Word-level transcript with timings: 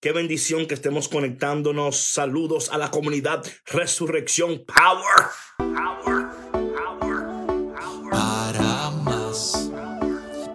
Qué 0.00 0.12
bendición 0.12 0.66
que 0.66 0.74
estemos 0.74 1.08
conectándonos. 1.08 1.96
Saludos 1.96 2.70
a 2.70 2.78
la 2.78 2.88
comunidad 2.88 3.44
Resurrección 3.66 4.64
Power. 4.64 5.26
Power. 5.56 6.28
Power. 6.46 7.26
Power. 7.74 8.10
Para 8.12 8.90
más, 8.90 9.72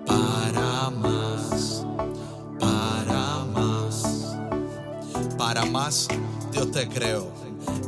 para 0.05 0.89
más, 0.91 1.85
para 2.57 3.45
más, 3.51 4.37
para 5.37 5.65
más, 5.65 6.07
Dios 6.53 6.71
te 6.71 6.87
creo. 6.87 7.29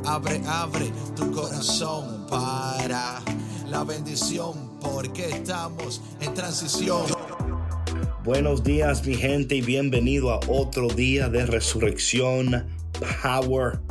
Abre, 0.05 0.41
abre 0.47 0.91
tu 1.15 1.31
corazón 1.31 2.27
para 2.27 3.21
la 3.69 3.85
bendición, 3.85 4.77
porque 4.81 5.29
estamos 5.29 6.01
en 6.19 6.33
transición. 6.33 7.14
Buenos 8.25 8.63
días, 8.63 9.05
mi 9.05 9.13
gente, 9.13 9.55
y 9.57 9.61
bienvenido 9.61 10.31
a 10.31 10.39
otro 10.47 10.87
día 10.87 11.29
de 11.29 11.45
resurrección 11.45 12.65
Power. 13.21 13.81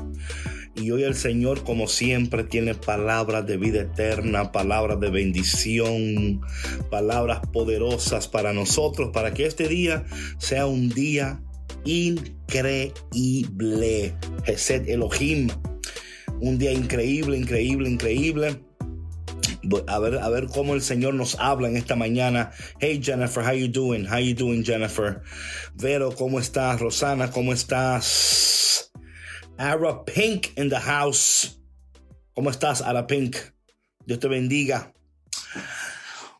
Y 0.74 0.90
hoy 0.90 1.04
el 1.04 1.14
Señor, 1.14 1.62
como 1.62 1.86
siempre, 1.86 2.42
tiene 2.42 2.74
palabras 2.74 3.46
de 3.46 3.56
vida 3.59 3.82
eterna, 3.82 4.50
palabras 4.50 4.98
de 4.98 5.10
bendición, 5.10 6.40
palabras 6.90 7.42
poderosas 7.52 8.26
para 8.26 8.52
nosotros, 8.52 9.10
para 9.12 9.32
que 9.32 9.46
este 9.46 9.68
día 9.68 10.04
sea 10.38 10.66
un 10.66 10.88
día 10.88 11.40
increíble. 11.84 12.96
Gesed 14.45 14.88
Elohim. 14.88 15.48
Un 16.40 16.59
día 16.59 16.73
increíble, 16.73 17.37
increíble, 17.38 17.88
increíble. 17.88 18.59
A 19.86 19.98
ver, 19.98 20.18
a 20.18 20.28
ver 20.28 20.46
cómo 20.46 20.74
el 20.74 20.82
Señor 20.82 21.14
nos 21.14 21.38
habla 21.38 21.68
en 21.68 21.77
esta 21.77 21.96
mañana. 21.96 22.50
Hey 22.80 23.00
Jennifer, 23.02 23.42
how 23.42 23.52
you 23.52 23.68
doing? 23.68 24.06
How 24.06 24.18
you 24.18 24.34
doing, 24.34 24.64
Jennifer? 24.64 25.23
Vero, 25.74 26.14
¿cómo 26.14 26.38
estás? 26.38 26.80
Rosana, 26.80 27.30
¿cómo 27.30 27.52
estás? 27.52 28.90
Ara 29.56 30.04
Pink 30.04 30.48
in 30.56 30.68
the 30.68 30.80
house. 30.80 31.60
¿Cómo 32.35 32.51
estás, 32.51 32.82
Ara 32.82 33.07
Pink? 33.07 33.37
Dios 34.04 34.18
te 34.18 34.29
bendiga. 34.29 34.92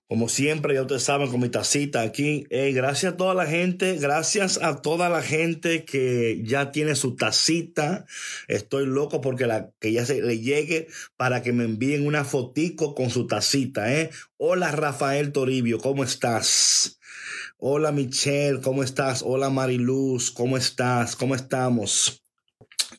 Como 0.07 0.29
siempre, 0.29 0.75
ya 0.75 0.83
ustedes 0.83 1.03
saben, 1.03 1.31
con 1.31 1.41
mi 1.41 1.49
tacita 1.49 2.03
aquí. 2.03 2.47
gracias 2.51 3.15
a 3.15 3.17
toda 3.17 3.33
la 3.33 3.47
gente, 3.47 3.97
gracias 3.97 4.61
a 4.63 4.83
toda 4.83 5.09
la 5.09 5.23
gente 5.23 5.87
que 5.87 6.43
ya 6.45 6.73
tiene 6.73 6.95
su 6.95 7.17
tacita. 7.17 8.05
Estoy 8.47 8.85
loco 8.85 9.23
porque 9.23 9.47
la, 9.47 9.71
que 9.81 9.93
ya 9.93 10.05
se 10.05 10.21
le 10.21 10.41
llegue 10.41 10.89
para 11.17 11.43
que 11.43 11.53
me 11.53 11.65
envíen 11.65 12.07
una 12.07 12.25
fotico 12.25 12.95
con 12.95 13.09
su 13.09 13.27
tacita. 13.27 13.95
¿eh? 13.95 14.11
Hola 14.37 14.73
Rafael 14.73 15.33
Toribio, 15.33 15.79
¿cómo 15.79 16.05
estás? 16.05 16.99
Hola 17.57 17.91
Michelle, 17.91 18.61
¿cómo 18.61 18.83
estás? 18.83 19.23
Hola 19.25 19.49
Mariluz, 19.49 20.31
¿cómo 20.31 20.59
estás? 20.59 21.17
¿Cómo 21.17 21.35
estamos? 21.35 22.24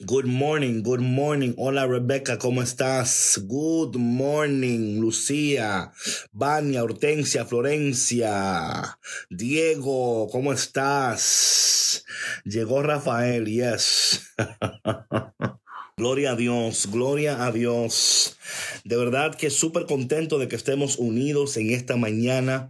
Good 0.03 0.25
morning, 0.25 0.83
good 0.83 0.99
morning. 0.99 1.53
Hola 1.57 1.87
Rebecca, 1.87 2.37
¿cómo 2.37 2.61
estás? 2.61 3.39
Good 3.47 3.95
morning, 3.95 4.99
Lucía, 4.99 5.93
Vania, 6.33 6.83
Hortensia, 6.83 7.45
Florencia, 7.45 8.99
Diego, 9.29 10.27
¿cómo 10.29 10.51
estás? 10.51 12.03
Llegó 12.43 12.83
Rafael, 12.83 13.45
yes. 13.45 14.33
Gloria 15.97 16.31
a 16.31 16.35
Dios, 16.35 16.89
gloria 16.91 17.45
a 17.45 17.53
Dios. 17.53 18.37
De 18.83 18.97
verdad 18.97 19.35
que 19.35 19.49
súper 19.49 19.85
contento 19.85 20.39
de 20.39 20.49
que 20.49 20.57
estemos 20.57 20.97
unidos 20.97 21.55
en 21.55 21.71
esta 21.71 21.95
mañana. 21.95 22.69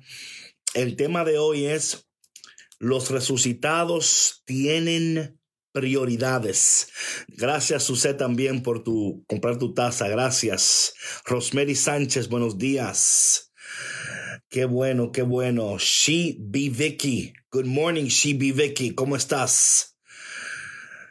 El 0.75 0.95
tema 0.95 1.23
de 1.23 1.39
hoy 1.39 1.65
es, 1.65 2.07
los 2.77 3.09
resucitados 3.09 4.43
tienen 4.45 5.39
prioridades. 5.75 6.87
Gracias, 7.27 7.83
Susé, 7.83 8.13
también 8.13 8.63
por 8.63 8.81
tu 8.81 9.25
comprar 9.27 9.57
tu 9.59 9.73
taza. 9.73 10.07
Gracias. 10.07 10.93
Rosemary 11.25 11.75
Sánchez, 11.75 12.29
buenos 12.29 12.57
días. 12.57 13.51
Qué 14.47 14.63
bueno, 14.63 15.11
qué 15.11 15.21
bueno. 15.21 15.77
She 15.77 16.37
be 16.39 16.69
Vicky. 16.69 17.33
Good 17.51 17.65
morning, 17.65 18.05
She 18.05 18.33
be 18.35 18.53
Vicky. 18.53 18.95
¿Cómo 18.95 19.17
estás? 19.17 19.97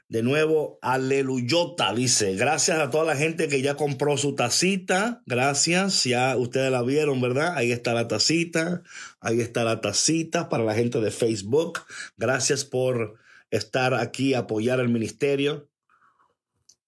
De 0.08 0.22
nuevo, 0.22 0.78
aleluyota, 0.80 1.92
dice. 1.92 2.34
Gracias 2.34 2.78
a 2.78 2.88
toda 2.88 3.04
la 3.04 3.16
gente 3.16 3.48
que 3.48 3.60
ya 3.60 3.74
compró 3.74 4.16
su 4.16 4.34
tacita. 4.34 5.22
Gracias. 5.26 6.04
Ya 6.04 6.38
ustedes 6.38 6.70
la 6.70 6.82
vieron, 6.82 7.20
¿verdad? 7.20 7.54
Ahí 7.54 7.70
está 7.70 7.92
la 7.92 8.08
tacita. 8.08 8.82
Ahí 9.20 9.40
está 9.40 9.62
la 9.64 9.82
tacita 9.82 10.48
para 10.48 10.64
la 10.64 10.74
gente 10.74 11.00
de 11.00 11.10
Facebook. 11.10 11.80
Gracias 12.16 12.64
por 12.64 13.18
estar 13.56 13.94
aquí, 13.94 14.34
apoyar 14.34 14.80
el 14.80 14.88
ministerio. 14.88 15.70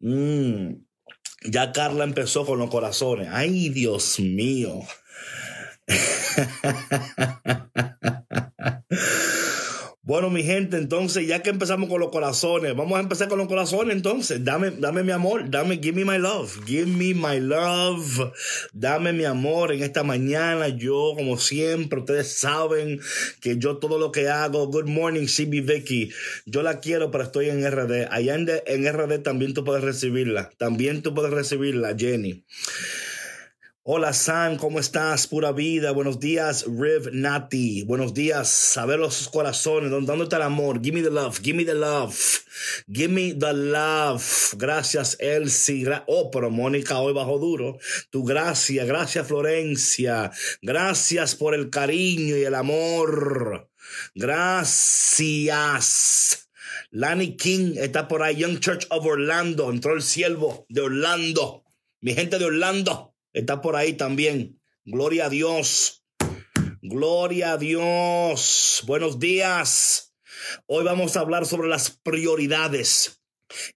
Mm, 0.01 0.75
ya 1.45 1.73
Carla 1.73 2.05
empezó 2.05 2.45
con 2.45 2.59
los 2.59 2.71
corazones. 2.71 3.29
Ay, 3.31 3.71
Dios 3.71 4.21
mío. 4.21 4.81
Bueno, 10.07 10.31
mi 10.31 10.45
gente, 10.45 10.77
entonces, 10.77 11.27
ya 11.27 11.43
que 11.43 11.51
empezamos 11.51 11.89
con 11.89 12.01
los 12.01 12.11
corazones, 12.11 12.77
vamos 12.77 12.97
a 12.97 13.01
empezar 13.01 13.27
con 13.27 13.39
los 13.39 13.49
corazones 13.49 13.97
entonces. 13.97 14.45
Dame, 14.45 14.71
dame 14.71 15.03
mi 15.03 15.11
amor, 15.11 15.51
dame, 15.51 15.81
give 15.83 15.95
me 15.95 16.05
my 16.05 16.17
love, 16.17 16.65
give 16.65 16.87
me 16.87 17.13
my 17.13 17.41
love, 17.41 18.33
dame 18.73 19.13
mi 19.13 19.25
amor 19.25 19.73
en 19.73 19.83
esta 19.83 20.05
mañana. 20.05 20.69
Yo, 20.69 21.15
como 21.17 21.39
siempre, 21.39 21.99
ustedes 21.99 22.39
saben 22.39 23.01
que 23.41 23.59
yo 23.59 23.79
todo 23.79 23.99
lo 23.99 24.13
que 24.13 24.29
hago, 24.29 24.69
good 24.69 24.87
morning, 24.87 25.27
CB 25.27 25.63
Vicky, 25.63 26.13
yo 26.45 26.63
la 26.63 26.79
quiero, 26.79 27.11
pero 27.11 27.25
estoy 27.25 27.51
en 27.51 27.69
RD. 27.69 28.07
Allá 28.09 28.37
en, 28.37 28.47
en 28.65 28.87
RD 28.87 29.25
también 29.25 29.55
tú 29.55 29.65
puedes 29.65 29.83
recibirla, 29.83 30.53
también 30.57 31.03
tú 31.03 31.15
puedes 31.15 31.33
recibirla, 31.33 31.97
Jenny. 31.99 32.45
Hola 33.89 34.13
San, 34.13 34.57
¿cómo 34.57 34.81
estás? 34.81 35.29
Pura 35.29 35.53
vida. 35.53 35.93
Buenos 35.93 36.19
días, 36.19 36.65
Riv 36.67 37.11
Nati. 37.13 37.85
Buenos 37.85 38.13
días, 38.15 38.49
saber 38.49 38.99
los 38.99 39.29
corazones. 39.29 39.93
¿Dónde 39.93 40.25
está 40.25 40.39
el 40.39 40.43
amor? 40.43 40.83
Give 40.83 40.97
me 40.97 41.05
the 41.05 41.11
love, 41.11 41.39
give 41.41 41.57
me 41.57 41.65
the 41.65 41.77
love. 41.77 42.19
Give 42.93 43.15
me 43.15 43.33
the 43.33 43.53
love. 43.53 44.25
Gracias, 44.57 45.17
Elsie. 45.21 45.87
oh, 46.09 46.33
pero 46.33 46.51
Mónica 46.51 46.99
hoy 46.99 47.13
bajo 47.13 47.39
duro. 47.39 47.79
Tu 48.11 48.25
gracia, 48.25 48.85
gracias, 48.85 49.29
Florencia. 49.29 50.33
Gracias 50.63 51.37
por 51.37 51.55
el 51.55 51.71
cariño 51.71 52.37
y 52.37 52.43
el 52.43 52.57
amor. 52.57 53.71
Gracias. 54.17 55.61
Lani 56.91 57.37
King 57.37 57.75
está 57.77 58.09
por 58.09 58.25
ahí. 58.25 58.39
Young 58.39 58.59
Church 58.59 58.89
of 58.91 59.07
Orlando. 59.07 59.71
Entró 59.71 59.95
el 59.95 60.03
siervo 60.03 60.67
de 60.69 60.81
Orlando. 60.81 61.63
Mi 62.01 62.15
gente 62.15 62.41
de 62.41 62.47
Orlando. 62.47 63.16
Está 63.37 63.61
por 63.61 63.77
ahí 63.77 63.93
también. 63.93 64.63
Gloria 64.87 65.27
a 65.27 65.29
Dios. 65.29 66.03
Gloria 66.81 67.53
a 67.53 67.59
Dios. 67.59 68.83
Buenos 68.87 69.19
días. 69.19 70.15
Hoy 70.65 70.85
vamos 70.85 71.17
a 71.17 71.21
hablar 71.21 71.45
sobre 71.45 71.69
las 71.69 71.91
prioridades 71.91 73.21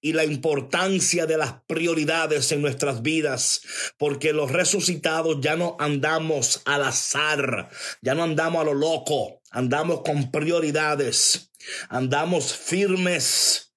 y 0.00 0.14
la 0.14 0.24
importancia 0.24 1.26
de 1.26 1.36
las 1.36 1.62
prioridades 1.66 2.50
en 2.52 2.62
nuestras 2.62 3.02
vidas, 3.02 3.60
porque 3.98 4.32
los 4.32 4.50
resucitados 4.50 5.42
ya 5.42 5.56
no 5.56 5.76
andamos 5.78 6.62
al 6.64 6.82
azar, 6.82 7.68
ya 8.00 8.14
no 8.14 8.22
andamos 8.22 8.62
a 8.62 8.64
lo 8.64 8.72
loco, 8.72 9.42
andamos 9.50 10.00
con 10.00 10.30
prioridades, 10.30 11.52
andamos 11.90 12.54
firmes 12.54 13.69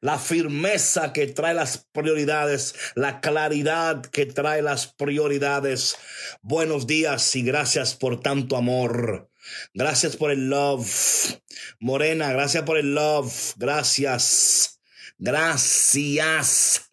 la 0.00 0.18
firmeza 0.18 1.12
que 1.12 1.26
trae 1.26 1.54
las 1.54 1.86
prioridades, 1.92 2.74
la 2.94 3.20
claridad 3.20 4.02
que 4.02 4.26
trae 4.26 4.62
las 4.62 4.86
prioridades. 4.86 5.96
Buenos 6.42 6.86
días 6.86 7.34
y 7.36 7.42
gracias 7.42 7.94
por 7.94 8.20
tanto 8.20 8.56
amor. 8.56 9.30
Gracias 9.74 10.16
por 10.16 10.30
el 10.30 10.48
love. 10.48 11.38
Morena, 11.80 12.32
gracias 12.32 12.62
por 12.64 12.78
el 12.78 12.94
love. 12.94 13.54
Gracias. 13.56 14.80
Gracias. 15.18 16.90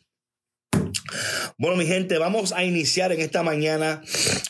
Bueno, 1.57 1.77
mi 1.77 1.85
gente, 1.85 2.17
vamos 2.17 2.53
a 2.53 2.63
iniciar 2.63 3.11
en 3.11 3.21
esta 3.21 3.43
mañana, 3.43 4.01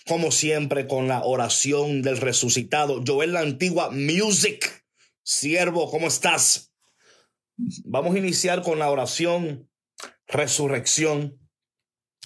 como 0.07 0.31
siempre, 0.31 0.87
con 0.87 1.07
la 1.07 1.23
oración 1.23 2.01
del 2.01 2.17
resucitado. 2.17 3.03
Joel 3.05 3.33
la 3.33 3.41
antigua 3.41 3.89
Music. 3.91 4.85
Siervo, 5.23 5.89
¿cómo 5.89 6.07
estás? 6.07 6.70
Vamos 7.57 8.15
a 8.15 8.19
iniciar 8.19 8.63
con 8.63 8.79
la 8.79 8.89
oración 8.89 9.69
resurrección. 10.27 11.37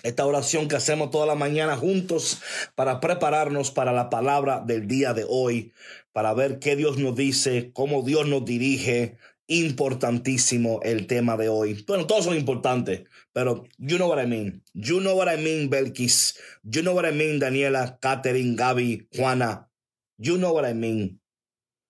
Esta 0.04 0.26
oración 0.26 0.68
que 0.68 0.76
hacemos 0.76 1.10
toda 1.10 1.26
la 1.26 1.36
mañana 1.36 1.76
juntos 1.78 2.40
para 2.76 3.00
prepararnos 3.00 3.72
para 3.72 3.92
la 3.92 4.10
palabra 4.10 4.62
del 4.66 4.88
día 4.88 5.14
de 5.14 5.26
hoy, 5.28 5.74
para 6.12 6.34
ver 6.34 6.60
qué 6.60 6.76
Dios 6.76 6.98
nos 6.98 7.16
dice, 7.16 7.72
cómo 7.74 8.04
Dios 8.04 8.28
nos 8.28 8.46
dirige. 8.46 9.18
Importantísimo 9.48 10.80
el 10.82 11.06
tema 11.06 11.38
de 11.38 11.50
hoy. 11.50 11.84
Bueno, 11.88 12.08
todos 12.08 12.26
son 12.26 12.36
importantes, 12.36 13.04
pero 13.32 13.64
you 13.78 13.98
know 13.98 14.10
what 14.10 14.20
I 14.20 14.26
mean. 14.26 14.64
You 14.74 15.00
know 15.00 15.16
what 15.16 15.32
I 15.32 15.38
mean, 15.38 15.70
Belkis. 15.70 16.36
You 16.64 16.82
know 16.82 16.96
what 16.96 17.06
I 17.08 17.12
mean, 17.12 17.40
Daniela, 17.40 18.00
Catherine, 18.02 18.56
Gaby, 18.56 19.08
Juana. 19.16 19.70
You 20.18 20.38
know 20.38 20.52
what 20.52 20.68
I 20.68 20.74
mean. 20.74 21.22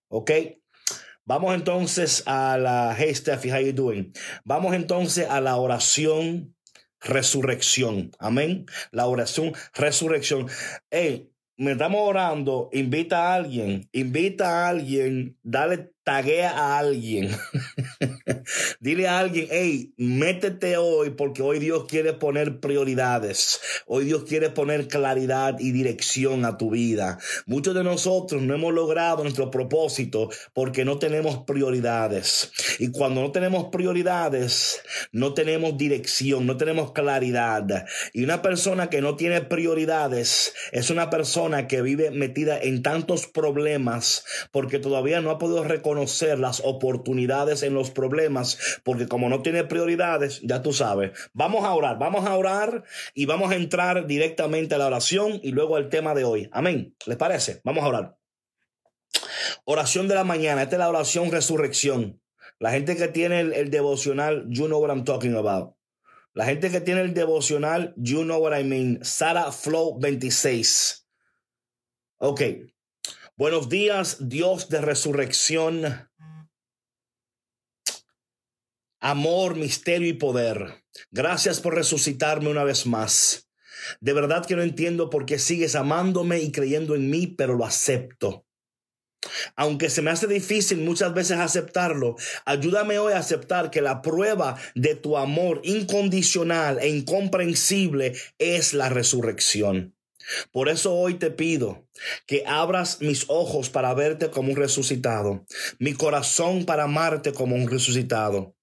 ¿Ok? 0.09 0.31
Vamos 1.27 1.55
entonces 1.55 2.21
a 2.27 2.55
la, 2.57 2.95
Steffi, 2.99 3.49
how 3.49 3.59
you 3.59 3.73
doing? 3.73 4.13
Vamos 4.43 4.75
entonces 4.75 5.27
a 5.27 5.41
la 5.41 5.55
oración 5.55 6.55
resurrección. 7.01 8.11
Amén. 8.19 8.67
La 8.91 9.07
oración 9.07 9.53
resurrección. 9.73 10.47
Hey, 10.91 11.31
me 11.57 11.71
estamos 11.71 12.01
orando, 12.07 12.69
invita 12.73 13.29
a 13.29 13.35
alguien, 13.35 13.89
invita 13.91 14.67
a 14.67 14.69
alguien, 14.69 15.35
dale 15.41 15.94
taguea 16.05 16.51
a 16.51 16.77
alguien. 16.77 17.35
Dile 18.79 19.07
a 19.07 19.19
alguien, 19.19 19.47
hey, 19.49 19.91
métete 19.97 20.77
hoy 20.77 21.09
porque 21.09 21.41
hoy 21.41 21.57
Dios 21.57 21.85
quiere 21.87 22.13
poner 22.13 22.59
prioridades. 22.59 23.59
Hoy 23.87 24.05
Dios 24.05 24.23
quiere 24.23 24.51
poner 24.51 24.87
claridad 24.87 25.55
y 25.59 25.71
dirección 25.71 26.45
a 26.45 26.57
tu 26.57 26.69
vida. 26.69 27.17
Muchos 27.47 27.73
de 27.73 27.83
nosotros 27.83 28.43
no 28.43 28.53
hemos 28.53 28.71
logrado 28.71 29.23
nuestro 29.23 29.49
propósito 29.49 30.29
porque 30.53 30.85
no 30.85 30.99
tenemos 30.99 31.39
prioridades. 31.39 32.51
Y 32.77 32.91
cuando 32.91 33.21
no 33.21 33.31
tenemos 33.31 33.69
prioridades, 33.71 34.83
no 35.11 35.33
tenemos 35.33 35.75
dirección, 35.75 36.45
no 36.45 36.55
tenemos 36.55 36.91
claridad. 36.91 37.85
Y 38.13 38.23
una 38.23 38.43
persona 38.43 38.91
que 38.91 39.01
no 39.01 39.15
tiene 39.15 39.41
prioridades 39.41 40.53
es 40.71 40.91
una 40.91 41.09
persona 41.09 41.67
que 41.67 41.81
vive 41.81 42.11
metida 42.11 42.59
en 42.59 42.83
tantos 42.83 43.25
problemas 43.25 44.23
porque 44.51 44.77
todavía 44.77 45.19
no 45.21 45.31
ha 45.31 45.39
podido 45.39 45.63
reconocer 45.63 45.94
las 45.95 46.61
oportunidades 46.63 47.63
en 47.63 47.73
los 47.73 47.91
problemas, 47.91 48.79
porque 48.83 49.07
como 49.07 49.29
no 49.29 49.41
tiene 49.41 49.63
prioridades, 49.63 50.41
ya 50.41 50.61
tú 50.61 50.73
sabes. 50.73 51.11
Vamos 51.33 51.65
a 51.65 51.73
orar, 51.73 51.97
vamos 51.97 52.25
a 52.25 52.35
orar 52.35 52.83
y 53.13 53.25
vamos 53.25 53.51
a 53.51 53.55
entrar 53.55 54.07
directamente 54.07 54.75
a 54.75 54.77
la 54.77 54.87
oración 54.87 55.39
y 55.43 55.51
luego 55.51 55.75
al 55.75 55.89
tema 55.89 56.13
de 56.13 56.23
hoy. 56.23 56.49
Amén. 56.51 56.95
¿Les 57.05 57.17
parece? 57.17 57.61
Vamos 57.63 57.83
a 57.83 57.87
orar. 57.87 58.17
Oración 59.65 60.07
de 60.07 60.15
la 60.15 60.23
mañana. 60.23 60.63
Esta 60.63 60.75
es 60.75 60.79
la 60.79 60.89
oración 60.89 61.31
resurrección. 61.31 62.21
La 62.59 62.71
gente 62.71 62.95
que 62.95 63.07
tiene 63.07 63.41
el, 63.41 63.69
devocional, 63.69 64.45
you 64.47 64.67
know 64.67 64.79
what 64.79 64.89
I'm 64.89 65.03
talking 65.03 65.35
about. 65.35 65.75
La 66.33 66.45
gente 66.45 66.69
que 66.69 66.81
tiene 66.81 67.01
el 67.01 67.13
devocional, 67.13 67.93
you 67.97 68.23
know 68.23 68.39
what 68.39 68.57
I 68.57 68.63
mean. 68.63 68.99
Sara 69.03 69.51
Flow 69.51 69.97
26. 69.99 71.07
Ok. 72.17 72.41
Buenos 73.37 73.67
días, 73.67 74.29
Dios 74.29 74.69
de 74.69 74.79
resurrección, 74.79 76.09
amor, 79.01 79.57
misterio 79.57 80.07
y 80.07 80.13
poder. 80.13 80.85
Gracias 81.11 81.59
por 81.59 81.75
resucitarme 81.75 82.47
una 82.47 82.63
vez 82.63 82.85
más. 82.85 83.49
De 83.99 84.13
verdad 84.13 84.45
que 84.45 84.55
no 84.55 84.61
entiendo 84.61 85.09
por 85.09 85.25
qué 85.25 85.37
sigues 85.37 85.75
amándome 85.75 86.39
y 86.39 86.53
creyendo 86.53 86.95
en 86.95 87.09
mí, 87.09 87.27
pero 87.27 87.55
lo 87.55 87.65
acepto. 87.65 88.45
Aunque 89.57 89.89
se 89.89 90.01
me 90.01 90.11
hace 90.11 90.27
difícil 90.27 90.77
muchas 90.77 91.13
veces 91.13 91.37
aceptarlo, 91.37 92.15
ayúdame 92.45 92.99
hoy 92.99 93.11
a 93.11 93.19
aceptar 93.19 93.69
que 93.69 93.81
la 93.81 94.01
prueba 94.01 94.57
de 94.75 94.95
tu 94.95 95.17
amor 95.17 95.59
incondicional 95.65 96.79
e 96.79 96.87
incomprensible 96.87 98.13
es 98.37 98.73
la 98.73 98.87
resurrección. 98.87 99.94
Por 100.51 100.69
eso 100.69 100.93
hoy 100.93 101.15
te 101.15 101.31
pido 101.31 101.87
que 102.25 102.43
abras 102.45 103.01
mis 103.01 103.25
ojos 103.27 103.69
para 103.69 103.93
verte 103.93 104.29
como 104.29 104.51
un 104.51 104.55
resucitado, 104.55 105.45
mi 105.79 105.93
corazón 105.93 106.65
para 106.65 106.83
amarte 106.83 107.33
como 107.33 107.55
un 107.55 107.69
resucitado, 107.69 108.55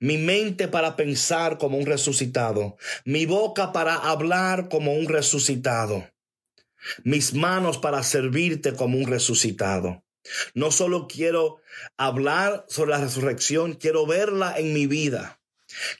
mi 0.00 0.18
mente 0.18 0.68
para 0.68 0.96
pensar 0.96 1.58
como 1.58 1.78
un 1.78 1.86
resucitado, 1.86 2.76
mi 3.04 3.26
boca 3.26 3.72
para 3.72 3.94
hablar 3.94 4.68
como 4.68 4.94
un 4.94 5.08
resucitado, 5.08 6.08
mis 7.02 7.34
manos 7.34 7.78
para 7.78 8.02
servirte 8.02 8.74
como 8.74 8.98
un 8.98 9.06
resucitado. 9.06 10.04
No 10.54 10.70
solo 10.70 11.06
quiero 11.06 11.60
hablar 11.96 12.64
sobre 12.68 12.92
la 12.92 12.98
resurrección, 12.98 13.74
quiero 13.74 14.06
verla 14.06 14.58
en 14.58 14.72
mi 14.72 14.86
vida. 14.86 15.40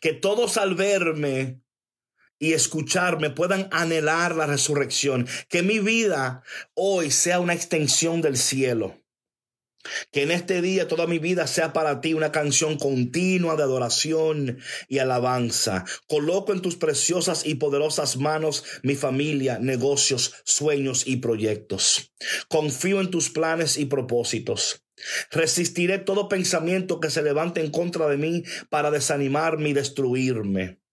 Que 0.01 0.13
todos 0.13 0.57
al 0.57 0.75
verme 0.75 1.61
y 2.45 2.53
escucharme 2.53 3.31
puedan 3.31 3.69
anhelar 3.71 4.37
la 4.37 4.45
resurrección. 4.45 5.27
Que 5.49 5.63
mi 5.63 5.79
vida 5.79 6.43
hoy 6.75 7.11
sea 7.11 7.41
una 7.41 7.55
extensión 7.55 8.21
del 8.21 8.37
cielo. 8.37 9.01
Que 10.13 10.25
en 10.25 10.31
este 10.31 10.61
día 10.61 10.87
toda 10.87 11.07
mi 11.07 11.19
vida 11.19 11.47
sea 11.47 11.73
para 11.73 12.03
ti 12.03 12.13
una 12.13 12.33
canción 12.33 12.77
continua 12.77 13.57
de 13.57 13.63
adoración 13.63 14.59
y 14.89 14.99
alabanza. 14.99 15.87
Coloco 16.07 16.53
en 16.53 16.61
tus 16.61 16.77
preciosas 16.77 17.47
y 17.47 17.55
poderosas 17.55 18.19
manos 18.19 18.63
mi 18.83 18.95
familia, 18.95 19.59
negocios, 19.59 20.35
sueños 20.45 21.07
y 21.07 21.17
proyectos. 21.17 22.13
Confío 22.49 23.01
en 23.01 23.11
tus 23.11 23.31
planes 23.31 23.79
y 23.79 23.87
propósitos. 23.87 24.85
Resistiré 25.31 25.99
todo 25.99 26.29
pensamiento 26.29 27.01
que 27.01 27.09
se 27.09 27.23
levante 27.23 27.63
en 27.63 27.71
contra 27.71 28.07
de 28.07 28.19
mí 28.19 28.45
para 28.69 28.91
desanimarme 28.91 29.71
y 29.71 29.73
destruirme. 29.73 30.84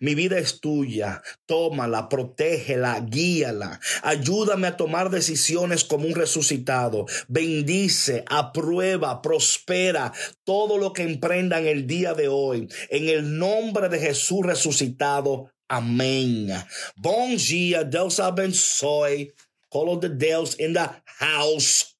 Mi 0.00 0.14
vida 0.14 0.38
es 0.38 0.60
tuya. 0.60 1.22
Tómala, 1.46 2.08
protégela, 2.08 3.00
guíala. 3.00 3.80
Ayúdame 4.02 4.68
a 4.68 4.76
tomar 4.76 5.10
decisiones 5.10 5.84
como 5.84 6.06
un 6.06 6.14
resucitado. 6.14 7.06
Bendice, 7.28 8.24
aprueba, 8.28 9.22
prospera 9.22 10.12
todo 10.44 10.78
lo 10.78 10.92
que 10.92 11.02
emprenda 11.02 11.58
en 11.58 11.66
el 11.66 11.86
día 11.86 12.14
de 12.14 12.28
hoy. 12.28 12.68
En 12.90 13.08
el 13.08 13.38
nombre 13.38 13.88
de 13.88 13.98
Jesús 13.98 14.40
resucitado. 14.44 15.50
Amén. 15.68 16.48
Bon 16.96 17.36
dia, 17.36 17.84
Deus 17.84 18.20
abençoe. 18.20 19.32
Of 19.74 20.00
the 20.00 20.10
Deus 20.10 20.60
in 20.60 20.74
the 20.74 20.86
house. 21.18 21.96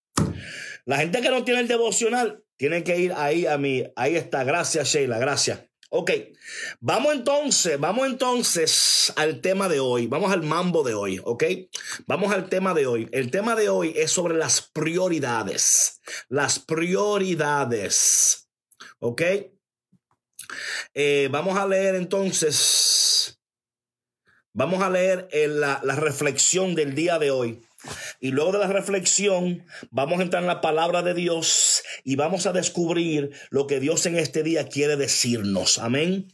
La 0.84 0.98
gente 0.98 1.22
que 1.22 1.30
no 1.30 1.42
tiene 1.42 1.60
el 1.60 1.68
devocional 1.68 2.44
tiene 2.58 2.84
que 2.84 2.98
ir 2.98 3.12
ahí 3.12 3.46
a 3.46 3.56
mí. 3.56 3.84
Ahí 3.96 4.16
está. 4.16 4.44
Gracias, 4.44 4.88
Sheila. 4.88 5.18
Gracias. 5.18 5.71
Ok, 5.94 6.10
vamos 6.80 7.12
entonces, 7.12 7.78
vamos 7.78 8.06
entonces 8.06 9.12
al 9.14 9.42
tema 9.42 9.68
de 9.68 9.78
hoy, 9.78 10.06
vamos 10.06 10.32
al 10.32 10.42
mambo 10.42 10.82
de 10.82 10.94
hoy, 10.94 11.20
ok, 11.22 11.44
vamos 12.06 12.32
al 12.32 12.48
tema 12.48 12.72
de 12.72 12.86
hoy. 12.86 13.10
El 13.12 13.30
tema 13.30 13.54
de 13.54 13.68
hoy 13.68 13.92
es 13.94 14.10
sobre 14.10 14.34
las 14.38 14.62
prioridades, 14.62 16.00
las 16.30 16.60
prioridades, 16.60 18.48
ok. 19.00 19.22
Eh, 20.94 21.28
vamos 21.30 21.58
a 21.58 21.66
leer 21.66 21.96
entonces, 21.96 23.38
vamos 24.54 24.82
a 24.82 24.88
leer 24.88 25.28
la, 25.30 25.78
la 25.84 25.96
reflexión 25.96 26.74
del 26.74 26.94
día 26.94 27.18
de 27.18 27.30
hoy. 27.30 27.62
Y 28.20 28.30
luego 28.30 28.52
de 28.52 28.58
la 28.58 28.68
reflexión, 28.68 29.66
vamos 29.90 30.20
a 30.20 30.22
entrar 30.22 30.42
en 30.42 30.48
la 30.48 30.60
palabra 30.60 31.02
de 31.02 31.14
Dios 31.14 31.82
y 32.04 32.16
vamos 32.16 32.46
a 32.46 32.52
descubrir 32.52 33.32
lo 33.50 33.66
que 33.66 33.80
Dios 33.80 34.06
en 34.06 34.16
este 34.16 34.42
día 34.42 34.68
quiere 34.68 34.96
decirnos. 34.96 35.78
Amén. 35.78 36.28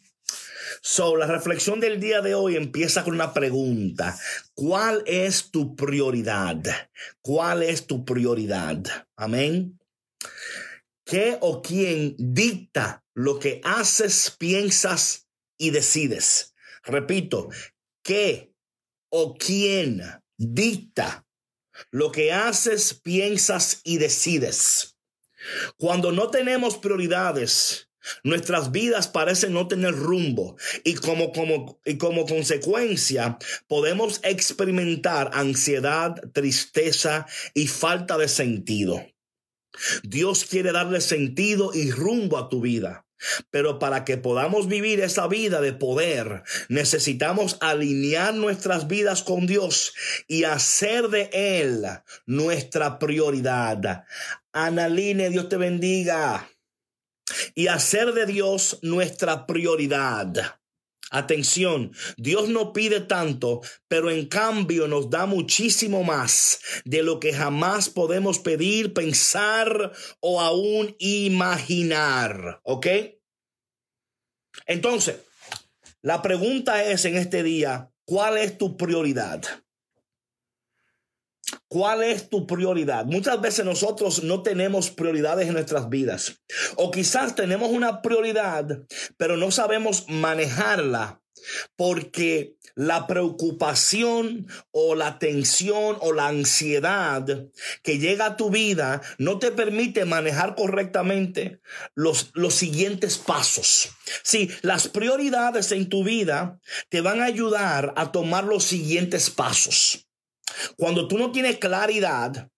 So, 0.81 1.17
la 1.17 1.27
reflexión 1.27 1.81
del 1.81 2.01
día 2.01 2.21
de 2.21 2.35
hoy 2.35 2.57
empieza 2.57 3.05
con 3.05 3.15
una 3.15 3.33
pregunta. 3.33 4.19
¿Cuál 4.55 5.03
es 5.07 5.51
tu 5.51 5.75
prioridad? 5.75 6.63
¿Cuál 7.21 7.63
es 7.63 7.87
tu 7.87 8.05
prioridad? 8.05 8.83
Amén. 9.17 9.79
¿Qué 11.05 11.39
o 11.41 11.63
quién 11.63 12.15
dicta 12.19 13.05
lo 13.15 13.39
que 13.39 13.61
haces, 13.65 14.35
piensas 14.39 15.27
y 15.57 15.71
decides? 15.71 16.55
Repito, 16.85 17.49
¿qué 18.03 18.53
o 19.11 19.35
quién 19.35 20.03
dicta 20.37 21.27
lo 21.91 22.13
que 22.13 22.33
haces, 22.33 22.95
piensas 22.95 23.81
y 23.85 23.99
decides. 23.99 24.97
Cuando 25.77 26.13
no 26.13 26.31
tenemos 26.31 26.77
prioridades, 26.79 27.89
nuestras 28.23 28.73
vidas 28.73 29.09
parecen 29.09 29.53
no 29.53 29.69
tener 29.69 29.95
rumbo 29.95 30.57
y 30.85 30.95
como, 30.95 31.33
como, 31.33 31.81
y 31.85 31.99
como 31.99 32.27
consecuencia 32.27 33.39
podemos 33.67 34.21
experimentar 34.23 35.31
ansiedad, 35.35 36.15
tristeza 36.33 37.27
y 37.55 37.67
falta 37.67 38.17
de 38.19 38.29
sentido. 38.29 39.05
Dios 40.03 40.45
quiere 40.45 40.73
darle 40.73 41.01
sentido 41.01 41.71
y 41.75 41.91
rumbo 41.91 42.39
a 42.39 42.49
tu 42.49 42.61
vida. 42.61 43.08
Pero 43.51 43.79
para 43.79 44.05
que 44.05 44.17
podamos 44.17 44.69
vivir 44.69 45.01
esa 45.01 45.27
vida 45.27 45.61
de 45.61 45.73
poder, 45.73 46.43
necesitamos 46.69 47.57
alinear 47.61 48.35
nuestras 48.35 48.89
vidas 48.89 49.23
con 49.23 49.47
Dios 49.47 49.95
y 50.27 50.45
hacer 50.45 51.09
de 51.09 51.31
Él 51.33 51.85
nuestra 52.27 52.99
prioridad. 52.99 54.05
Analine, 54.53 55.31
Dios 55.31 55.49
te 55.49 55.57
bendiga. 55.57 56.49
Y 57.55 57.67
hacer 57.67 58.13
de 58.13 58.27
Dios 58.27 58.79
nuestra 58.83 59.47
prioridad. 59.47 60.58
Atención, 61.11 61.93
Dios 62.17 62.49
no 62.49 62.73
pide 62.73 63.01
tanto, 63.01 63.63
pero 63.89 64.11
en 64.11 64.27
cambio 64.27 64.89
nos 64.89 65.09
da 65.09 65.25
muchísimo 65.27 66.05
más 66.05 66.61
de 66.85 67.03
lo 67.03 67.19
que 67.19 67.33
jamás 67.33 67.89
podemos 67.89 68.39
pedir, 68.39 68.93
pensar 68.93 69.93
o 70.21 70.41
aún 70.41 70.95
imaginar. 70.99 72.61
¿Ok? 72.63 72.87
Entonces, 74.67 75.17
la 76.03 76.21
pregunta 76.21 76.85
es 76.85 77.05
en 77.05 77.17
este 77.17 77.43
día, 77.43 77.91
¿cuál 78.05 78.37
es 78.37 78.59
tu 78.59 78.77
prioridad? 78.77 79.43
¿Cuál 81.69 82.03
es 82.03 82.31
tu 82.31 82.47
prioridad? 82.47 83.05
Muchas 83.05 83.41
veces 83.43 83.65
nosotros 83.65 84.23
no 84.25 84.43
tenemos 84.43 84.91
prioridades 84.91 85.49
en 85.49 85.55
nuestras 85.55 85.91
vidas. 85.91 86.41
O 86.77 86.91
quizás 86.91 87.35
tenemos 87.35 87.71
una 87.71 88.01
prioridad, 88.01 88.67
pero 89.19 89.37
no 89.37 89.51
sabemos 89.51 90.07
manejarla 90.09 91.21
porque 91.77 92.57
la 92.75 93.07
preocupación 93.07 94.47
o 94.71 94.95
la 94.95 95.19
tensión 95.19 95.97
o 96.01 96.13
la 96.13 96.29
ansiedad 96.29 97.27
que 97.83 97.99
llega 97.99 98.27
a 98.27 98.37
tu 98.37 98.51
vida 98.51 99.03
no 99.19 99.39
te 99.39 99.51
permite 99.51 100.05
manejar 100.05 100.55
correctamente 100.55 101.61
los, 101.95 102.31
los 102.35 102.55
siguientes 102.55 103.19
pasos. 103.19 103.91
Sí, 104.23 104.51
las 104.63 104.89
prioridades 104.89 105.73
en 105.73 105.89
tu 105.89 106.05
vida 106.05 106.61
te 106.89 107.01
van 107.01 107.21
a 107.21 107.27
ayudar 107.27 107.93
a 107.97 108.11
tomar 108.11 108.45
los 108.45 108.65
siguientes 108.65 109.29
pasos. 109.29 110.08
Cuando 110.77 111.09
tú 111.09 111.19
no 111.19 111.33
tienes 111.33 111.59
claridad 111.59 112.51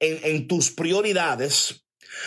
en, 0.00 0.46
tus 0.48 0.70
prioridades, 0.70 1.84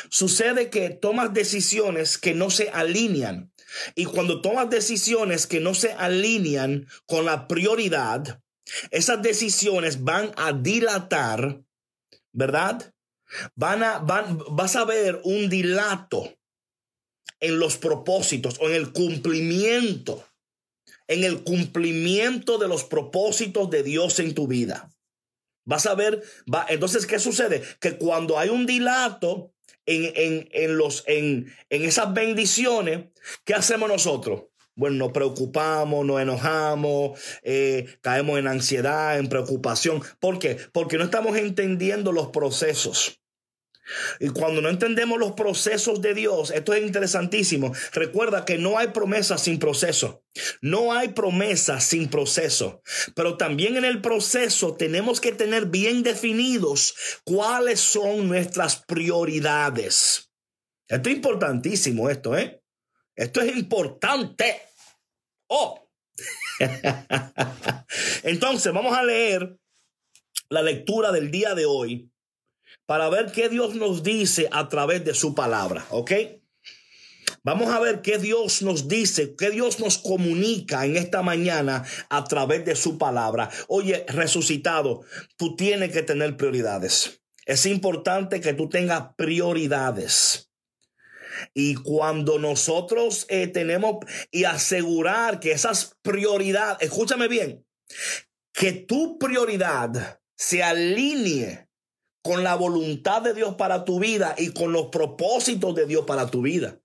sucede 0.09 0.69
que 0.69 0.89
tomas 0.89 1.33
decisiones 1.33 2.17
que 2.17 2.33
no 2.33 2.49
se 2.49 2.69
alinean. 2.69 3.51
Y 3.95 4.05
cuando 4.05 4.41
tomas 4.41 4.69
decisiones 4.69 5.47
que 5.47 5.59
no 5.59 5.73
se 5.73 5.93
alinean 5.93 6.87
con 7.05 7.25
la 7.25 7.47
prioridad, 7.47 8.41
esas 8.89 9.21
decisiones 9.21 10.03
van 10.03 10.31
a 10.35 10.53
dilatar, 10.53 11.61
¿verdad? 12.31 12.93
Van 13.55 13.83
a, 13.83 13.99
van, 13.99 14.39
vas 14.49 14.75
a 14.75 14.83
ver 14.83 15.21
un 15.23 15.49
dilato 15.49 16.37
en 17.39 17.59
los 17.59 17.77
propósitos 17.77 18.57
o 18.59 18.69
en 18.69 18.75
el 18.75 18.91
cumplimiento, 18.91 20.25
en 21.07 21.23
el 21.23 21.43
cumplimiento 21.43 22.57
de 22.57 22.67
los 22.67 22.83
propósitos 22.83 23.69
de 23.69 23.83
Dios 23.83 24.19
en 24.19 24.33
tu 24.33 24.47
vida. 24.47 24.90
Vas 25.65 25.85
a 25.85 25.95
ver, 25.95 26.23
va, 26.51 26.65
entonces, 26.69 27.05
¿qué 27.05 27.19
sucede? 27.19 27.61
Que 27.79 27.97
cuando 27.97 28.39
hay 28.39 28.49
un 28.49 28.65
dilato 28.65 29.53
en, 29.85 30.47
en, 30.51 30.77
los, 30.77 31.03
en, 31.07 31.53
en 31.69 31.83
esas 31.83 32.13
bendiciones, 32.13 33.05
¿qué 33.45 33.53
hacemos 33.53 33.89
nosotros? 33.89 34.43
Bueno, 34.75 34.97
nos 34.97 35.11
preocupamos, 35.11 36.05
nos 36.05 36.21
enojamos, 36.21 37.19
eh, 37.43 37.97
caemos 38.01 38.39
en 38.39 38.47
ansiedad, 38.47 39.19
en 39.19 39.27
preocupación. 39.27 40.01
¿Por 40.19 40.39
qué? 40.39 40.57
Porque 40.71 40.97
no 40.97 41.03
estamos 41.03 41.37
entendiendo 41.37 42.11
los 42.11 42.29
procesos. 42.29 43.20
Y 44.19 44.29
cuando 44.29 44.61
no 44.61 44.69
entendemos 44.69 45.19
los 45.19 45.33
procesos 45.33 46.01
de 46.01 46.13
Dios, 46.13 46.51
esto 46.51 46.73
es 46.73 46.83
interesantísimo. 46.83 47.73
Recuerda 47.93 48.45
que 48.45 48.57
no 48.57 48.77
hay 48.77 48.89
promesa 48.89 49.37
sin 49.37 49.59
proceso. 49.59 50.23
No 50.61 50.93
hay 50.93 51.09
promesa 51.09 51.79
sin 51.79 52.09
proceso. 52.09 52.81
Pero 53.15 53.37
también 53.37 53.77
en 53.77 53.85
el 53.85 54.01
proceso 54.01 54.75
tenemos 54.75 55.19
que 55.19 55.31
tener 55.31 55.65
bien 55.65 56.03
definidos 56.03 56.95
cuáles 57.23 57.79
son 57.79 58.27
nuestras 58.27 58.77
prioridades. 58.85 60.31
Esto 60.87 61.09
es 61.09 61.15
importantísimo, 61.15 62.09
esto, 62.09 62.37
¿eh? 62.37 62.61
Esto 63.15 63.41
es 63.41 63.55
importante. 63.55 64.61
Oh. 65.47 65.89
Entonces, 68.23 68.73
vamos 68.73 68.97
a 68.97 69.03
leer 69.03 69.57
la 70.49 70.61
lectura 70.61 71.11
del 71.11 71.31
día 71.31 71.55
de 71.55 71.65
hoy 71.65 72.10
para 72.85 73.09
ver 73.09 73.31
qué 73.31 73.49
Dios 73.49 73.75
nos 73.75 74.03
dice 74.03 74.47
a 74.51 74.69
través 74.69 75.05
de 75.05 75.13
su 75.13 75.33
palabra, 75.35 75.85
¿ok? 75.89 76.11
Vamos 77.43 77.69
a 77.69 77.79
ver 77.79 78.01
qué 78.01 78.19
Dios 78.19 78.61
nos 78.61 78.87
dice, 78.87 79.35
qué 79.35 79.49
Dios 79.49 79.79
nos 79.79 79.97
comunica 79.97 80.85
en 80.85 80.95
esta 80.95 81.23
mañana 81.23 81.83
a 82.09 82.23
través 82.25 82.65
de 82.65 82.75
su 82.75 82.99
palabra. 82.99 83.49
Oye, 83.67 84.05
resucitado, 84.07 85.01
tú 85.37 85.55
tienes 85.55 85.91
que 85.91 86.03
tener 86.03 86.37
prioridades. 86.37 87.23
Es 87.47 87.65
importante 87.65 88.41
que 88.41 88.53
tú 88.53 88.69
tengas 88.69 89.15
prioridades. 89.15 90.51
Y 91.55 91.75
cuando 91.75 92.37
nosotros 92.37 93.25
eh, 93.29 93.47
tenemos 93.47 94.05
y 94.29 94.43
asegurar 94.43 95.39
que 95.39 95.51
esas 95.51 95.97
prioridades, 96.03 96.77
escúchame 96.81 97.27
bien, 97.27 97.65
que 98.53 98.73
tu 98.73 99.17
prioridad 99.17 100.19
se 100.35 100.61
alinee 100.61 101.70
con 102.21 102.43
la 102.43 102.55
voluntad 102.55 103.21
de 103.21 103.33
Dios 103.33 103.55
para 103.55 103.83
tu 103.85 103.99
vida 103.99 104.35
y 104.37 104.53
con 104.53 104.73
los 104.73 104.87
propósitos 104.87 105.75
de 105.75 105.85
Dios 105.85 106.05
para 106.05 106.27
tu 106.27 106.41
vida. 106.41 106.79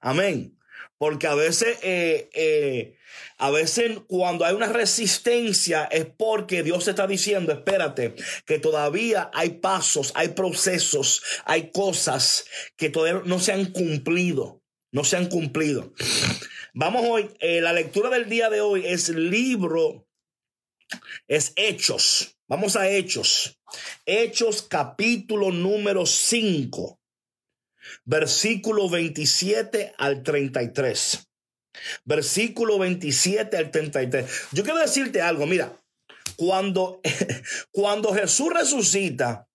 Amén. 0.00 0.58
Porque 0.96 1.28
a 1.28 1.34
veces, 1.34 1.78
eh, 1.82 2.28
eh, 2.34 2.96
a 3.36 3.50
veces 3.50 4.00
cuando 4.08 4.44
hay 4.44 4.54
una 4.54 4.66
resistencia 4.66 5.84
es 5.84 6.06
porque 6.06 6.62
Dios 6.64 6.88
está 6.88 7.06
diciendo, 7.06 7.52
espérate, 7.52 8.16
que 8.44 8.58
todavía 8.58 9.30
hay 9.32 9.50
pasos, 9.50 10.12
hay 10.16 10.28
procesos, 10.28 11.22
hay 11.44 11.70
cosas 11.70 12.46
que 12.76 12.90
todavía 12.90 13.22
no 13.24 13.38
se 13.38 13.52
han 13.52 13.66
cumplido, 13.66 14.62
no 14.90 15.04
se 15.04 15.16
han 15.16 15.26
cumplido. 15.26 15.92
Vamos 16.74 17.04
hoy, 17.08 17.30
eh, 17.40 17.60
la 17.60 17.72
lectura 17.72 18.10
del 18.10 18.28
día 18.28 18.50
de 18.50 18.60
hoy 18.60 18.84
es 18.84 19.08
libro, 19.08 20.08
es 21.28 21.52
Hechos. 21.56 22.37
Vamos 22.48 22.76
a 22.76 22.88
Hechos. 22.88 23.60
Hechos 24.06 24.62
capítulo 24.62 25.50
número 25.50 26.06
5, 26.06 26.98
versículo 28.06 28.88
27 28.88 29.92
al 29.98 30.22
33. 30.22 31.28
Versículo 32.06 32.78
27 32.78 33.54
al 33.54 33.70
33. 33.70 34.48
Yo 34.52 34.62
quiero 34.62 34.78
decirte 34.78 35.20
algo, 35.20 35.44
mira, 35.44 35.76
cuando, 36.36 37.02
cuando 37.70 38.14
Jesús 38.14 38.50
resucita, 38.50 39.46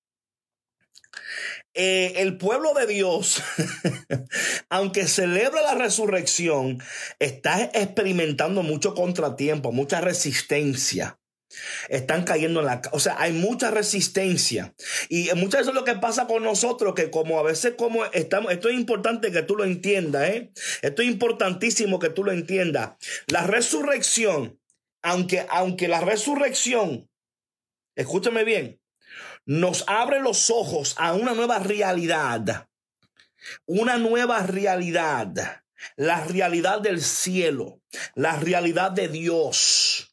eh, 1.73 2.13
el 2.17 2.37
pueblo 2.37 2.75
de 2.75 2.85
Dios, 2.85 3.41
aunque 4.69 5.07
celebra 5.07 5.63
la 5.63 5.73
resurrección, 5.73 6.79
está 7.17 7.71
experimentando 7.73 8.61
mucho 8.61 8.93
contratiempo, 8.93 9.71
mucha 9.71 9.99
resistencia 9.99 11.17
están 11.89 12.23
cayendo 12.23 12.59
en 12.61 12.65
la... 12.67 12.81
O 12.91 12.99
sea, 12.99 13.15
hay 13.19 13.33
mucha 13.33 13.71
resistencia. 13.71 14.73
Y 15.09 15.29
muchas 15.35 15.61
veces 15.61 15.73
lo 15.73 15.83
que 15.83 15.95
pasa 15.95 16.27
con 16.27 16.43
nosotros, 16.43 16.93
que 16.95 17.09
como 17.09 17.39
a 17.39 17.43
veces 17.43 17.73
como 17.77 18.05
estamos, 18.05 18.51
esto 18.51 18.69
es 18.69 18.75
importante 18.75 19.31
que 19.31 19.43
tú 19.43 19.55
lo 19.55 19.63
entiendas, 19.63 20.29
¿eh? 20.29 20.51
Esto 20.81 21.01
es 21.01 21.07
importantísimo 21.07 21.99
que 21.99 22.09
tú 22.09 22.23
lo 22.23 22.31
entiendas. 22.31 22.91
La 23.27 23.45
resurrección, 23.45 24.59
aunque, 25.01 25.45
aunque 25.49 25.87
la 25.87 26.01
resurrección, 26.01 27.09
escúchame 27.95 28.43
bien, 28.43 28.79
nos 29.45 29.83
abre 29.87 30.21
los 30.21 30.49
ojos 30.49 30.95
a 30.97 31.13
una 31.13 31.33
nueva 31.33 31.59
realidad. 31.59 32.67
Una 33.65 33.97
nueva 33.97 34.43
realidad. 34.43 35.61
La 35.97 36.23
realidad 36.23 36.79
del 36.79 37.01
cielo. 37.01 37.81
La 38.15 38.37
realidad 38.37 38.91
de 38.91 39.09
Dios 39.09 40.12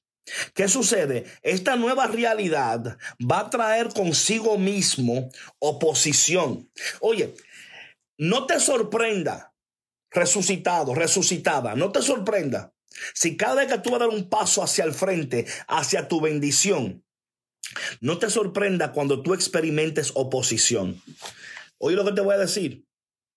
¿Qué 0.54 0.68
sucede? 0.68 1.24
Esta 1.42 1.76
nueva 1.76 2.06
realidad 2.06 2.98
va 3.20 3.40
a 3.40 3.50
traer 3.50 3.88
consigo 3.88 4.58
mismo 4.58 5.30
oposición. 5.58 6.70
Oye, 7.00 7.34
no 8.18 8.46
te 8.46 8.60
sorprenda, 8.60 9.54
resucitado, 10.10 10.94
resucitada, 10.94 11.74
no 11.74 11.92
te 11.92 12.02
sorprenda 12.02 12.72
si 13.14 13.36
cada 13.36 13.54
vez 13.56 13.72
que 13.72 13.78
tú 13.78 13.90
vas 13.90 14.00
a 14.00 14.06
dar 14.06 14.14
un 14.14 14.28
paso 14.28 14.62
hacia 14.62 14.84
el 14.84 14.92
frente, 14.92 15.46
hacia 15.68 16.08
tu 16.08 16.20
bendición, 16.20 17.04
no 18.00 18.18
te 18.18 18.30
sorprenda 18.30 18.92
cuando 18.92 19.22
tú 19.22 19.34
experimentes 19.34 20.12
oposición. 20.14 21.00
Oye 21.78 21.96
lo 21.96 22.04
que 22.04 22.12
te 22.12 22.20
voy 22.20 22.34
a 22.34 22.38
decir, 22.38 22.84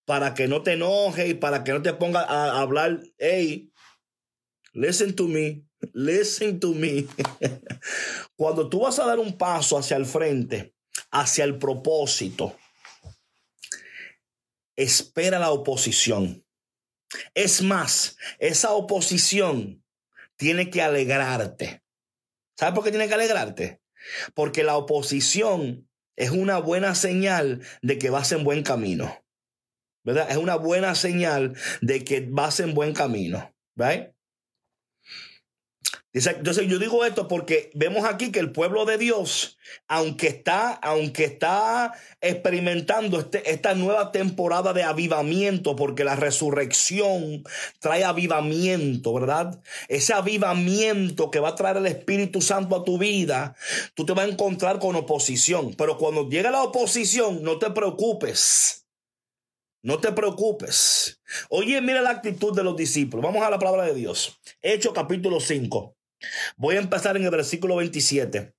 para 0.06 0.34
que 0.34 0.48
no 0.48 0.64
te 0.64 0.74
enojes 0.74 1.30
y 1.30 1.34
para 1.34 1.64
que 1.64 1.72
no 1.72 1.82
te 1.82 1.94
ponga 1.94 2.22
a 2.22 2.60
hablar, 2.60 3.02
hey, 3.18 3.72
listen 4.74 5.16
to 5.16 5.28
me, 5.28 5.64
Listen 5.92 6.60
to 6.60 6.74
me. 6.74 7.06
Cuando 8.36 8.70
tú 8.70 8.82
vas 8.82 9.00
a 9.00 9.06
dar 9.06 9.20
un 9.20 9.38
paso 9.38 9.78
hacia 9.78 9.98
el 9.98 10.06
frente, 10.06 10.74
hacia 11.12 11.44
el 11.44 11.58
propósito, 11.58 12.58
espera 14.76 15.40
la 15.40 15.52
oposición. 15.52 16.46
Es 17.34 17.62
más, 17.62 18.18
esa 18.40 18.72
oposición 18.72 19.84
tiene 20.36 20.70
que 20.70 20.82
alegrarte. 20.82 21.84
¿Sabes 22.58 22.76
por 22.76 22.84
qué 22.84 22.92
tiene 22.92 23.08
que 23.08 23.14
alegrarte? 23.14 23.82
Porque 24.34 24.64
la 24.64 24.78
oposición 24.78 25.90
es 26.16 26.32
una 26.32 26.58
buena 26.58 26.96
señal 26.96 27.62
de 27.82 27.98
que 27.98 28.10
vas 28.10 28.32
en 28.32 28.44
buen 28.44 28.64
camino. 28.64 29.24
¿Verdad? 30.04 30.30
Es 30.30 30.38
una 30.38 30.56
buena 30.56 30.96
señal 30.96 31.56
de 31.82 32.04
que 32.04 32.28
vas 32.30 32.60
en 32.60 32.74
buen 32.74 32.94
camino. 32.94 33.54
¿Right? 33.76 34.14
Entonces 36.14 36.68
yo 36.68 36.78
digo 36.78 37.04
esto 37.06 37.28
porque 37.28 37.72
vemos 37.74 38.06
aquí 38.06 38.32
que 38.32 38.40
el 38.40 38.52
pueblo 38.52 38.86
de 38.86 39.00
Dios, 39.00 39.58
aunque 39.88 40.28
está, 40.28 40.74
aunque 40.74 41.24
está 41.24 41.94
experimentando 42.22 43.20
este, 43.20 43.50
esta 43.50 43.74
nueva 43.74 44.12
temporada 44.12 44.74
de 44.74 44.84
avivamiento, 44.84 45.76
porque 45.76 46.04
la 46.04 46.16
resurrección 46.16 47.44
trae 47.80 48.04
avivamiento, 48.04 49.12
¿verdad? 49.16 49.60
Ese 49.88 50.14
avivamiento 50.14 51.32
que 51.32 51.40
va 51.40 51.50
a 51.50 51.56
traer 51.56 51.78
el 51.78 51.88
Espíritu 51.88 52.42
Santo 52.42 52.76
a 52.76 52.84
tu 52.84 53.00
vida, 53.00 53.56
tú 53.96 54.06
te 54.06 54.14
vas 54.14 54.28
a 54.28 54.32
encontrar 54.32 54.78
con 54.78 54.96
oposición. 54.96 55.74
Pero 55.74 55.98
cuando 55.98 56.30
llega 56.30 56.52
la 56.52 56.62
oposición, 56.62 57.42
no 57.42 57.58
te 57.58 57.72
preocupes. 57.72 58.86
No 59.82 60.00
te 60.00 60.12
preocupes. 60.12 61.20
Oye, 61.50 61.82
mira 61.82 62.02
la 62.02 62.12
actitud 62.12 62.56
de 62.56 62.64
los 62.64 62.78
discípulos. 62.78 63.26
Vamos 63.26 63.42
a 63.44 63.50
la 63.50 63.58
palabra 63.58 63.84
de 63.86 63.96
Dios. 63.96 64.40
Hechos 64.62 64.94
capítulo 64.94 65.40
5. 65.42 65.98
Voy 66.58 66.76
a 66.76 66.80
empezar 66.80 67.18
en 67.18 67.24
el 67.24 67.32
versículo 67.32 67.76
27. 67.78 68.54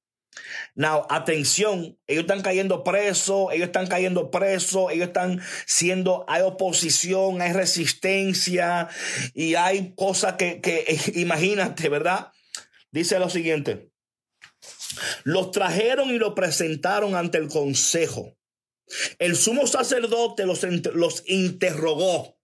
Now, 0.75 1.06
atención, 1.09 1.99
ellos 2.06 2.23
están 2.23 2.42
cayendo 2.42 2.83
presos, 2.83 3.52
ellos 3.52 3.66
están 3.66 3.87
cayendo 3.87 4.30
presos, 4.30 4.90
ellos 4.90 5.09
están 5.09 5.40
siendo, 5.66 6.25
hay 6.28 6.42
oposición, 6.42 7.40
hay 7.40 7.52
resistencia 7.52 8.88
y 9.33 9.54
hay 9.54 9.94
cosas 9.94 10.35
que, 10.35 10.61
que 10.61 10.85
imagínate, 11.14 11.88
¿verdad? 11.88 12.33
Dice 12.90 13.18
lo 13.18 13.30
siguiente. 13.30 13.90
Los 15.25 15.50
trajeron 15.50 16.11
y 16.11 16.18
los 16.18 16.35
presentaron 16.35 17.14
ante 17.14 17.38
el 17.38 17.49
consejo. 17.49 18.37
El 19.18 19.37
sumo 19.37 19.66
sacerdote 19.66 20.47
los, 20.47 20.62
los 20.94 21.23
interrogó 21.26 22.38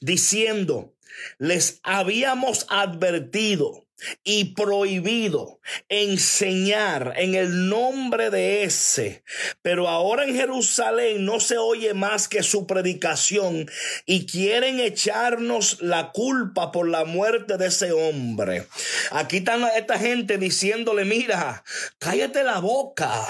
diciendo, 0.00 0.94
les 1.38 1.80
habíamos 1.82 2.66
advertido 2.68 3.87
y 4.24 4.54
prohibido 4.54 5.60
enseñar 5.88 7.14
en 7.16 7.34
el 7.34 7.68
nombre 7.68 8.30
de 8.30 8.64
ese. 8.64 9.24
Pero 9.62 9.88
ahora 9.88 10.24
en 10.24 10.34
Jerusalén 10.34 11.24
no 11.24 11.40
se 11.40 11.58
oye 11.58 11.94
más 11.94 12.28
que 12.28 12.42
su 12.42 12.66
predicación 12.66 13.70
y 14.06 14.26
quieren 14.26 14.80
echarnos 14.80 15.80
la 15.80 16.12
culpa 16.12 16.72
por 16.72 16.88
la 16.88 17.04
muerte 17.04 17.56
de 17.56 17.66
ese 17.66 17.92
hombre. 17.92 18.66
Aquí 19.10 19.38
está 19.38 19.56
esta 19.76 19.98
gente 19.98 20.38
diciéndole, 20.38 21.04
mira, 21.04 21.64
cállate 21.98 22.44
la 22.44 22.60
boca. 22.60 23.26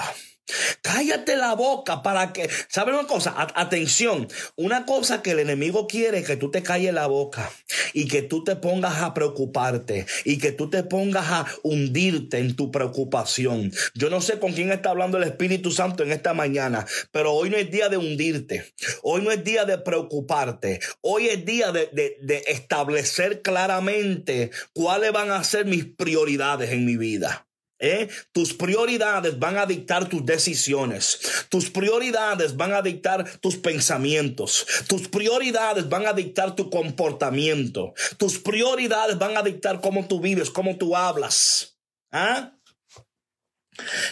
Cállate 0.81 1.35
la 1.35 1.53
boca 1.53 2.01
para 2.01 2.33
que, 2.33 2.49
¿sabes 2.67 2.93
una 2.93 3.07
cosa? 3.07 3.33
atención, 3.55 4.27
una 4.55 4.85
cosa 4.85 5.21
que 5.21 5.31
el 5.31 5.39
enemigo 5.39 5.87
quiere 5.87 6.19
es 6.19 6.27
que 6.27 6.37
tú 6.37 6.51
te 6.51 6.63
calles 6.63 6.93
la 6.93 7.07
boca 7.07 7.51
y 7.93 8.07
que 8.07 8.21
tú 8.21 8.43
te 8.43 8.55
pongas 8.55 9.01
a 9.01 9.13
preocuparte 9.13 10.05
y 10.25 10.37
que 10.37 10.51
tú 10.51 10.69
te 10.69 10.83
pongas 10.83 11.25
a 11.29 11.45
hundirte 11.63 12.39
en 12.39 12.55
tu 12.55 12.71
preocupación. 12.71 13.71
Yo 13.93 14.09
no 14.09 14.21
sé 14.21 14.39
con 14.39 14.53
quién 14.53 14.71
está 14.71 14.89
hablando 14.89 15.17
el 15.17 15.23
Espíritu 15.23 15.71
Santo 15.71 16.03
en 16.03 16.11
esta 16.11 16.33
mañana, 16.33 16.85
pero 17.11 17.33
hoy 17.33 17.49
no 17.49 17.57
es 17.57 17.69
día 17.71 17.89
de 17.89 17.97
hundirte, 17.97 18.73
hoy 19.01 19.21
no 19.21 19.31
es 19.31 19.43
día 19.43 19.65
de 19.65 19.77
preocuparte, 19.77 20.79
hoy 21.01 21.27
es 21.27 21.45
día 21.45 21.71
de, 21.71 21.89
de 22.21 22.43
establecer 22.47 23.41
claramente 23.41 24.51
cuáles 24.73 25.11
van 25.11 25.31
a 25.31 25.43
ser 25.43 25.65
mis 25.65 25.85
prioridades 25.85 26.71
en 26.71 26.85
mi 26.85 26.97
vida. 26.97 27.48
¿Eh? 27.79 28.09
Tus 28.33 28.53
prioridades 28.53 29.39
van 29.39 29.57
a 29.57 29.65
dictar 29.65 30.09
tus 30.09 30.25
decisiones. 30.25 31.47
Tus 31.49 31.69
prioridades 31.69 32.57
van 32.57 32.73
a 32.73 32.81
dictar 32.81 33.39
tus 33.39 33.55
pensamientos. 33.55 34.65
Tus 34.87 35.07
prioridades 35.07 35.87
van 35.87 36.05
a 36.05 36.13
dictar 36.13 36.55
tu 36.55 36.69
comportamiento. 36.69 37.93
Tus 38.17 38.37
prioridades 38.37 39.17
van 39.17 39.37
a 39.37 39.43
dictar 39.43 39.79
cómo 39.79 40.07
tú 40.07 40.19
vives, 40.19 40.49
cómo 40.49 40.77
tú 40.77 40.95
hablas. 40.95 41.77
¿Ah? 42.11 42.53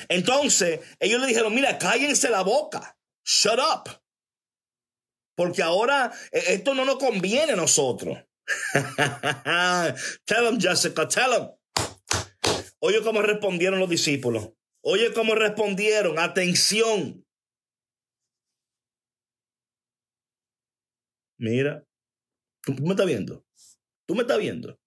Entonces, 0.07 0.79
ellos 0.99 1.19
le 1.19 1.27
dijeron, 1.27 1.53
mira, 1.53 1.77
cállense 1.77 2.29
la 2.29 2.43
boca. 2.43 2.97
Shut 3.25 3.59
up. 3.59 3.89
Porque 5.35 5.61
ahora 5.61 6.11
eh, 6.31 6.43
esto 6.47 6.73
no 6.73 6.85
nos 6.85 6.97
conviene 6.97 7.53
a 7.53 7.57
nosotros. 7.57 8.17
tell 10.25 10.45
them, 10.45 10.57
Jessica, 10.57 11.05
tell 11.07 11.31
them. 11.31 11.56
Oye 12.87 13.03
cómo 13.03 13.21
respondieron 13.21 13.79
los 13.79 13.89
discípulos. 13.89 14.53
Oye 14.81 15.11
cómo 15.11 15.35
respondieron. 15.35 16.17
Atención. 16.17 17.27
Mira, 21.37 21.85
tú, 22.63 22.75
me 22.75 22.91
estás 22.91 23.05
viendo. 23.05 23.45
Tú 24.05 24.15
me 24.15 24.21
estás 24.21 24.39
viendo. 24.39 24.79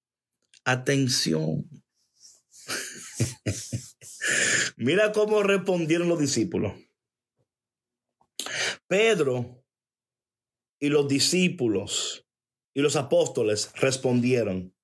Atención. 0.64 1.68
Mira 4.78 5.12
cómo 5.12 5.42
respondieron 5.42 6.08
los 6.08 6.20
discípulos. 6.20 6.72
Pedro 8.86 9.62
y 10.78 10.88
los 10.88 11.06
discípulos 11.06 12.26
y 12.72 12.80
los 12.80 12.96
apóstoles 12.96 13.70
respondieron, 13.74 14.74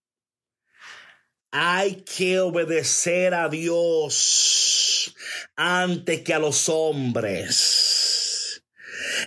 hay 1.59 2.03
que 2.03 2.39
obedecer 2.41 3.33
a 3.33 3.49
Dios 3.49 5.15
antes 5.57 6.21
que 6.21 6.35
a 6.35 6.39
los 6.39 6.69
hombres. 6.69 8.63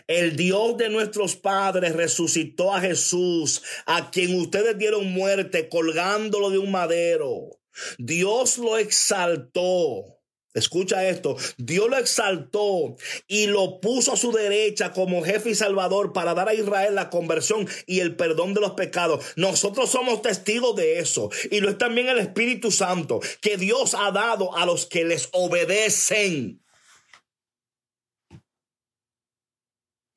El 0.05 0.35
Dios 0.35 0.77
de 0.77 0.89
nuestros 0.89 1.35
padres 1.35 1.95
resucitó 1.95 2.71
a 2.75 2.81
Jesús, 2.81 3.63
a 3.87 4.11
quien 4.11 4.39
ustedes 4.39 4.77
dieron 4.77 5.11
muerte 5.11 5.69
colgándolo 5.69 6.51
de 6.51 6.59
un 6.59 6.69
madero. 6.69 7.49
Dios 7.97 8.59
lo 8.59 8.77
exaltó 8.77 10.18
Escucha 10.55 11.07
esto, 11.07 11.37
Dios 11.57 11.89
lo 11.89 11.97
exaltó 11.97 12.95
y 13.27 13.45
lo 13.45 13.79
puso 13.79 14.13
a 14.13 14.17
su 14.17 14.31
derecha 14.31 14.93
como 14.93 15.21
jefe 15.23 15.51
y 15.51 15.55
salvador 15.55 16.11
para 16.11 16.33
dar 16.33 16.49
a 16.49 16.55
Israel 16.55 16.95
la 16.95 17.11
conversión 17.11 17.67
y 17.85 17.99
el 17.99 18.15
perdón 18.15 18.55
de 18.55 18.61
los 18.61 18.71
pecados. 18.71 19.23
Nosotros 19.35 19.91
somos 19.91 20.23
testigos 20.23 20.75
de 20.75 20.97
eso 20.99 21.29
y 21.51 21.59
lo 21.59 21.69
es 21.69 21.77
también 21.77 22.07
el 22.09 22.17
Espíritu 22.17 22.71
Santo 22.71 23.19
que 23.41 23.57
Dios 23.57 23.93
ha 23.93 24.11
dado 24.11 24.55
a 24.57 24.65
los 24.65 24.87
que 24.87 25.05
les 25.05 25.29
obedecen. 25.33 26.63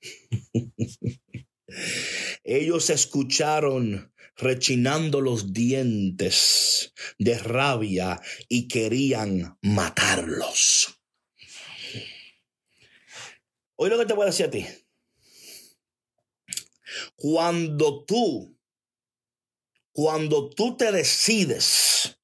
Ellos 2.45 2.91
escucharon 2.91 4.12
rechinando 4.37 5.21
los 5.21 5.53
dientes 5.53 6.93
de 7.19 7.39
rabia 7.39 8.21
y 8.49 8.69
querían 8.69 9.59
matarlos. 9.63 10.99
Hoy 13.77 13.91
lo 13.91 13.99
que 13.99 14.07
te 14.07 14.15
voy 14.15 14.25
a 14.25 14.27
decir 14.27 14.47
a 14.47 14.51
ti. 14.51 14.67
Cuando 17.17 18.05
tú, 18.05 18.59
cuando 19.93 20.51
tú 20.51 20.77
te 20.77 20.93
decides 20.93 22.17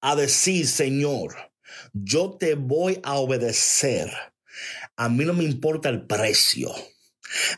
a 0.00 0.16
decir, 0.16 0.66
Señor, 0.66 1.52
yo 1.92 2.36
te 2.38 2.54
voy 2.54 3.00
a 3.02 3.14
obedecer, 3.14 4.10
a 4.96 5.08
mí 5.08 5.24
no 5.24 5.34
me 5.34 5.44
importa 5.44 5.88
el 5.88 6.06
precio. 6.06 6.74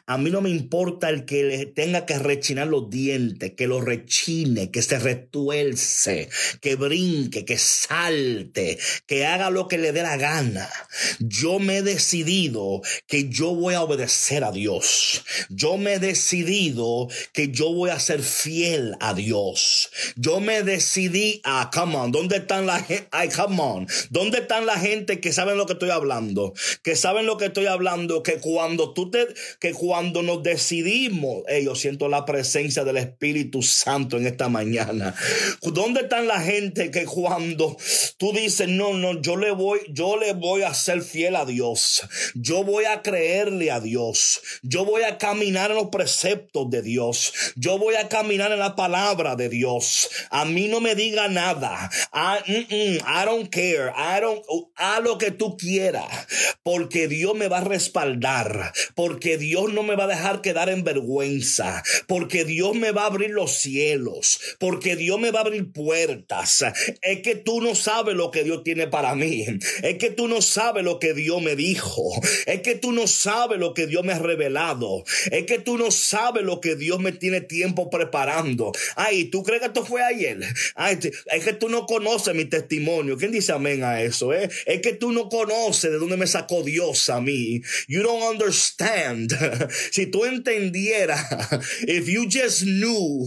A 0.06 0.18
mí 0.18 0.30
no 0.30 0.40
me 0.40 0.50
importa 0.50 1.08
el 1.08 1.24
que 1.24 1.44
le 1.44 1.66
tenga 1.66 2.06
que 2.06 2.18
rechinar 2.18 2.66
los 2.66 2.90
dientes, 2.90 3.52
que 3.56 3.66
lo 3.66 3.80
rechine, 3.80 4.70
que 4.70 4.82
se 4.82 4.98
retuerce, 4.98 6.28
que 6.60 6.76
brinque, 6.76 7.44
que 7.44 7.58
salte, 7.58 8.78
que 9.06 9.26
haga 9.26 9.50
lo 9.50 9.68
que 9.68 9.78
le 9.78 9.92
dé 9.92 10.02
la 10.02 10.16
gana. 10.16 10.68
Yo 11.18 11.58
me 11.58 11.78
he 11.78 11.82
decidido 11.82 12.82
que 13.06 13.28
yo 13.28 13.54
voy 13.54 13.74
a 13.74 13.82
obedecer 13.82 14.44
a 14.44 14.52
Dios. 14.52 15.24
Yo 15.48 15.76
me 15.76 15.94
he 15.94 15.98
decidido 15.98 17.08
que 17.32 17.48
yo 17.48 17.72
voy 17.72 17.90
a 17.90 18.00
ser 18.00 18.22
fiel 18.22 18.96
a 19.00 19.14
Dios. 19.14 19.90
Yo 20.16 20.40
me 20.40 20.62
decidí, 20.62 21.40
ah, 21.44 21.70
come 21.72 21.96
on, 21.96 22.12
¿dónde 22.12 22.36
están 22.36 22.66
la 22.66 22.82
gente? 22.82 23.08
Ay, 23.10 23.28
come 23.28 23.60
on, 23.60 23.86
¿dónde 24.10 24.38
están 24.38 24.66
la 24.66 24.78
gente 24.78 25.20
que 25.20 25.32
saben 25.32 25.56
lo 25.56 25.66
que 25.66 25.74
estoy 25.74 25.90
hablando? 25.90 26.54
Que 26.82 26.96
saben 26.96 27.26
lo 27.26 27.36
que 27.36 27.46
estoy 27.46 27.66
hablando, 27.66 28.22
que 28.22 28.38
cuando 28.38 28.92
tú 28.92 29.10
te 29.10 29.26
cuando 29.72 30.22
nos 30.22 30.42
decidimos, 30.42 31.42
yo 31.62 31.74
siento 31.74 32.08
la 32.08 32.24
presencia 32.24 32.84
del 32.84 32.96
Espíritu 32.98 33.62
Santo 33.62 34.16
en 34.16 34.26
esta 34.26 34.48
mañana. 34.48 35.14
¿Dónde 35.62 36.02
están 36.02 36.26
la 36.26 36.40
gente 36.40 36.90
que 36.90 37.04
cuando 37.04 37.76
tú 38.18 38.32
dices, 38.32 38.68
no, 38.68 38.94
no, 38.94 39.20
yo 39.20 39.36
le 39.36 39.50
voy, 39.50 39.80
yo 39.88 40.16
le 40.16 40.32
voy 40.32 40.62
a 40.62 40.74
ser 40.74 41.02
fiel 41.02 41.36
a 41.36 41.44
Dios. 41.44 42.02
Yo 42.34 42.64
voy 42.64 42.84
a 42.84 43.02
creerle 43.02 43.70
a 43.70 43.80
Dios. 43.80 44.40
Yo 44.62 44.84
voy 44.84 45.02
a 45.02 45.18
caminar 45.18 45.70
en 45.70 45.76
los 45.76 45.88
preceptos 45.88 46.70
de 46.70 46.82
Dios. 46.82 47.32
Yo 47.56 47.78
voy 47.78 47.94
a 47.94 48.08
caminar 48.08 48.52
en 48.52 48.58
la 48.58 48.76
palabra 48.76 49.36
de 49.36 49.48
Dios. 49.48 50.08
A 50.30 50.44
mí 50.44 50.68
no 50.68 50.80
me 50.80 50.94
diga 50.94 51.28
nada. 51.28 51.90
I, 52.12 52.50
mm, 52.50 52.66
mm, 52.70 52.96
I 53.06 53.24
don't 53.24 53.48
care. 53.50 53.92
I 53.96 54.20
don't, 54.20 54.42
a 54.76 55.00
lo 55.00 55.18
que 55.18 55.30
tú 55.30 55.56
quieras. 55.56 56.06
Porque 56.62 57.08
Dios 57.08 57.34
me 57.34 57.48
va 57.48 57.58
a 57.58 57.64
respaldar. 57.64 58.72
Porque 58.94 59.38
Dios 59.38 59.45
Dios 59.46 59.72
no 59.72 59.84
me 59.84 59.94
va 59.94 60.04
a 60.04 60.08
dejar 60.08 60.42
quedar 60.42 60.68
en 60.68 60.82
vergüenza, 60.82 61.84
porque 62.08 62.44
Dios 62.44 62.74
me 62.74 62.90
va 62.90 63.02
a 63.02 63.06
abrir 63.06 63.30
los 63.30 63.52
cielos, 63.58 64.40
porque 64.58 64.96
Dios 64.96 65.20
me 65.20 65.30
va 65.30 65.38
a 65.40 65.42
abrir 65.42 65.72
puertas. 65.72 66.64
Es 67.00 67.20
que 67.22 67.36
tú 67.36 67.60
no 67.60 67.76
sabes 67.76 68.16
lo 68.16 68.32
que 68.32 68.42
Dios 68.42 68.64
tiene 68.64 68.88
para 68.88 69.14
mí. 69.14 69.46
Es 69.84 69.98
que 69.98 70.10
tú 70.10 70.26
no 70.26 70.42
sabes 70.42 70.82
lo 70.82 70.98
que 70.98 71.14
Dios 71.14 71.40
me 71.40 71.54
dijo. 71.54 72.02
Es 72.46 72.62
que 72.62 72.74
tú 72.74 72.90
no 72.90 73.06
sabes 73.06 73.60
lo 73.60 73.72
que 73.72 73.86
Dios 73.86 74.04
me 74.04 74.14
ha 74.14 74.18
revelado. 74.18 75.04
Es 75.30 75.46
que 75.46 75.60
tú 75.60 75.78
no 75.78 75.92
sabes 75.92 76.42
lo 76.42 76.60
que 76.60 76.74
Dios 76.74 76.98
me 76.98 77.12
tiene 77.12 77.40
tiempo 77.40 77.88
preparando. 77.88 78.72
Ay, 78.96 79.26
¿tú 79.26 79.44
crees 79.44 79.60
que 79.60 79.68
esto 79.68 79.84
fue 79.84 80.02
ayer? 80.02 80.40
Ay, 80.74 80.98
es 81.26 81.44
que 81.44 81.52
tú 81.52 81.68
no 81.68 81.86
conoces 81.86 82.34
mi 82.34 82.46
testimonio. 82.46 83.16
¿Quién 83.16 83.30
dice 83.30 83.52
amén 83.52 83.84
a 83.84 84.02
eso? 84.02 84.34
Eh? 84.34 84.50
Es 84.66 84.80
que 84.80 84.94
tú 84.94 85.12
no 85.12 85.28
conoces 85.28 85.92
de 85.92 85.98
dónde 85.98 86.16
me 86.16 86.26
sacó 86.26 86.64
Dios 86.64 87.08
a 87.10 87.20
mí. 87.20 87.62
You 87.86 88.02
don't 88.02 88.24
understand. 88.24 89.35
si 89.90 90.06
tú 90.06 90.24
entendieras, 90.24 91.24
if 91.86 92.08
you 92.08 92.26
just 92.30 92.62
knew 92.62 93.26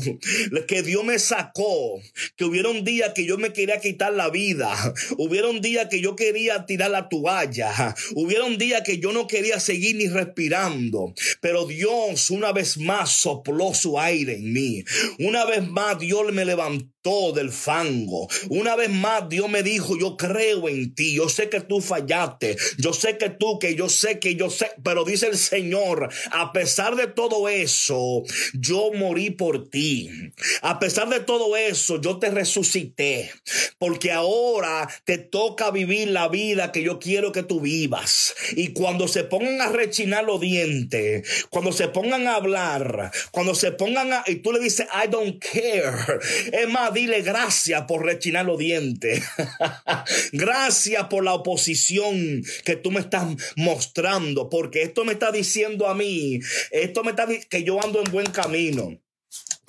que 0.68 0.84
Dios 0.84 1.04
me 1.04 1.20
sacó, 1.20 2.02
que 2.36 2.46
hubiera 2.46 2.70
un 2.70 2.84
día 2.84 3.14
que 3.14 3.26
yo 3.26 3.38
me 3.38 3.54
quería 3.54 3.80
quitar 3.80 4.14
la 4.14 4.30
vida, 4.30 4.70
hubiera 5.18 5.48
un 5.48 5.62
día 5.62 5.90
que 5.90 6.02
yo 6.02 6.16
quería 6.16 6.66
tirar 6.66 6.92
la 6.92 7.10
toalla, 7.10 7.96
hubiera 8.16 8.46
un 8.46 8.58
día 8.58 8.84
que 8.84 9.00
yo 9.00 9.12
no 9.12 9.28
quería 9.28 9.60
seguir 9.60 9.96
ni 9.96 10.08
respirando, 10.08 11.14
pero 11.42 11.66
Dios 11.66 12.30
una 12.30 12.52
vez 12.52 12.78
más 12.78 13.12
sopló 13.12 13.74
su 13.74 14.00
aire 14.00 14.36
en 14.36 14.54
mí. 14.54 14.84
Una 15.20 15.46
vez 15.46 15.68
más 15.68 16.00
Dios 16.00 16.32
me 16.32 16.46
levantó 16.46 16.99
del 17.34 17.52
fango. 17.52 18.28
Una 18.50 18.76
vez 18.76 18.90
más 18.90 19.28
Dios 19.30 19.50
me 19.50 19.64
dijo, 19.64 19.98
yo 19.98 20.16
creo 20.16 20.70
en 20.70 20.94
ti, 20.94 21.16
yo 21.16 21.28
sé 21.28 21.50
que 21.50 21.62
tú 21.62 21.82
fallaste, 21.82 22.56
yo 22.78 22.94
sé 22.94 23.18
que 23.18 23.30
tú, 23.30 23.58
que 23.60 23.76
yo 23.76 23.90
sé 23.90 24.20
que 24.20 24.36
yo 24.36 24.50
sé, 24.50 24.72
pero 24.84 25.04
dice 25.04 25.28
el 25.28 25.38
Señor, 25.38 26.10
a 26.32 26.52
pesar 26.54 26.96
de 26.96 27.08
todo 27.08 27.50
eso, 27.50 28.24
yo 28.54 28.92
morí 28.94 29.32
por 29.32 29.70
ti. 29.70 30.10
A 30.62 30.80
pesar 30.80 31.10
de 31.10 31.20
todo 31.20 31.58
eso, 31.58 32.00
yo 32.00 32.20
te 32.20 32.30
resucité, 32.30 33.32
porque 33.78 34.12
ahora 34.12 34.88
te 35.06 35.18
toca 35.18 35.72
vivir 35.72 36.10
la 36.10 36.28
vida 36.28 36.72
que 36.72 36.84
yo 36.84 37.00
quiero 37.00 37.32
que 37.32 37.44
tú 37.44 37.60
vivas. 37.60 38.36
Y 38.56 38.74
cuando 38.74 39.08
se 39.08 39.24
pongan 39.24 39.62
a 39.62 39.72
rechinar 39.72 40.24
los 40.26 40.40
dientes, 40.40 41.48
cuando 41.50 41.72
se 41.72 41.88
pongan 41.88 42.28
a 42.28 42.36
hablar, 42.36 43.12
cuando 43.32 43.56
se 43.56 43.72
pongan 43.72 44.14
a, 44.14 44.24
y 44.28 44.36
tú 44.38 44.52
le 44.52 44.60
dices, 44.60 44.88
I 44.94 45.08
don't 45.08 45.40
care, 45.40 46.20
es 46.52 46.70
más, 46.70 46.94
dile 47.00 47.22
gracias 47.22 47.84
por 47.84 48.06
rechinar 48.06 48.46
los 48.46 48.58
dientes. 48.58 49.24
gracias 50.32 51.06
por 51.06 51.24
la 51.24 51.34
oposición 51.34 52.44
que 52.66 52.76
tú 52.76 52.92
me 52.92 53.00
estás 53.00 53.28
mostrando, 53.56 54.50
porque 54.50 54.84
esto 54.84 55.06
me 55.06 55.14
está 55.14 55.32
diciendo 55.32 55.88
a 55.88 55.96
mí, 55.96 56.40
esto 56.72 57.04
me 57.04 57.12
está 57.12 57.28
que 57.50 57.64
yo 57.64 57.84
ando 57.84 58.02
en 58.04 58.12
buen 58.12 58.28
camino. 58.32 59.00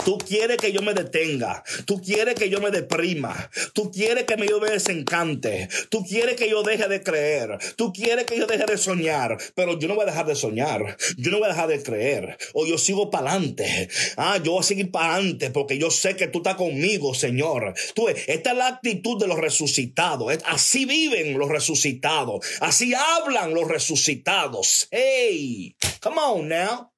Tú 0.05 0.19
quieres 0.19 0.57
que 0.57 0.73
yo 0.73 0.83
me 0.83 0.95
detenga. 0.95 1.63
Tú 1.85 2.01
quieres 2.01 2.35
que 2.35 2.49
yo 2.49 2.61
me 2.61 2.71
deprima. 2.71 3.51
Tú 3.75 3.91
quieres 3.91 4.25
que 4.25 4.37
yo 4.47 4.61
me 4.61 4.71
desencante. 4.71 5.69
Tú 5.91 6.05
quieres 6.05 6.37
que 6.37 6.49
yo 6.49 6.63
deje 6.63 6.89
de 6.89 7.03
creer. 7.03 7.59
Tú 7.77 7.93
quieres 7.93 8.25
que 8.25 8.39
yo 8.39 8.47
deje 8.47 8.65
de 8.65 8.79
soñar. 8.79 9.37
Pero 9.55 9.79
yo 9.79 9.89
no 9.89 9.95
voy 9.95 10.05
a 10.05 10.11
dejar 10.11 10.27
de 10.27 10.35
soñar. 10.35 10.97
Yo 11.17 11.31
no 11.31 11.39
voy 11.39 11.47
a 11.47 11.53
dejar 11.53 11.69
de 11.69 11.83
creer. 11.83 12.39
O 12.55 12.67
yo 12.67 12.79
sigo 12.79 13.11
para 13.11 13.33
adelante. 13.33 13.89
Ah, 14.17 14.39
yo 14.43 14.53
voy 14.53 14.61
a 14.61 14.65
seguir 14.65 14.91
para 14.91 15.15
adelante 15.15 15.51
porque 15.51 15.79
yo 15.79 15.91
sé 15.91 16.17
que 16.17 16.29
tú 16.29 16.39
estás 16.39 16.57
conmigo, 16.57 17.15
Señor. 17.15 17.75
Tú, 17.95 18.09
esta 18.09 18.51
es 18.53 18.57
la 18.57 18.69
actitud 18.69 19.21
de 19.21 19.29
los 19.29 19.39
resucitados. 19.39 20.33
Así 20.47 20.87
viven 20.87 21.39
los 21.39 21.49
resucitados. 21.49 22.47
Así 22.61 22.95
hablan 22.95 23.55
los 23.55 23.69
resucitados. 23.69 24.89
Hey, 24.91 25.77
come 26.01 26.21
on 26.21 26.49
now. 26.49 26.90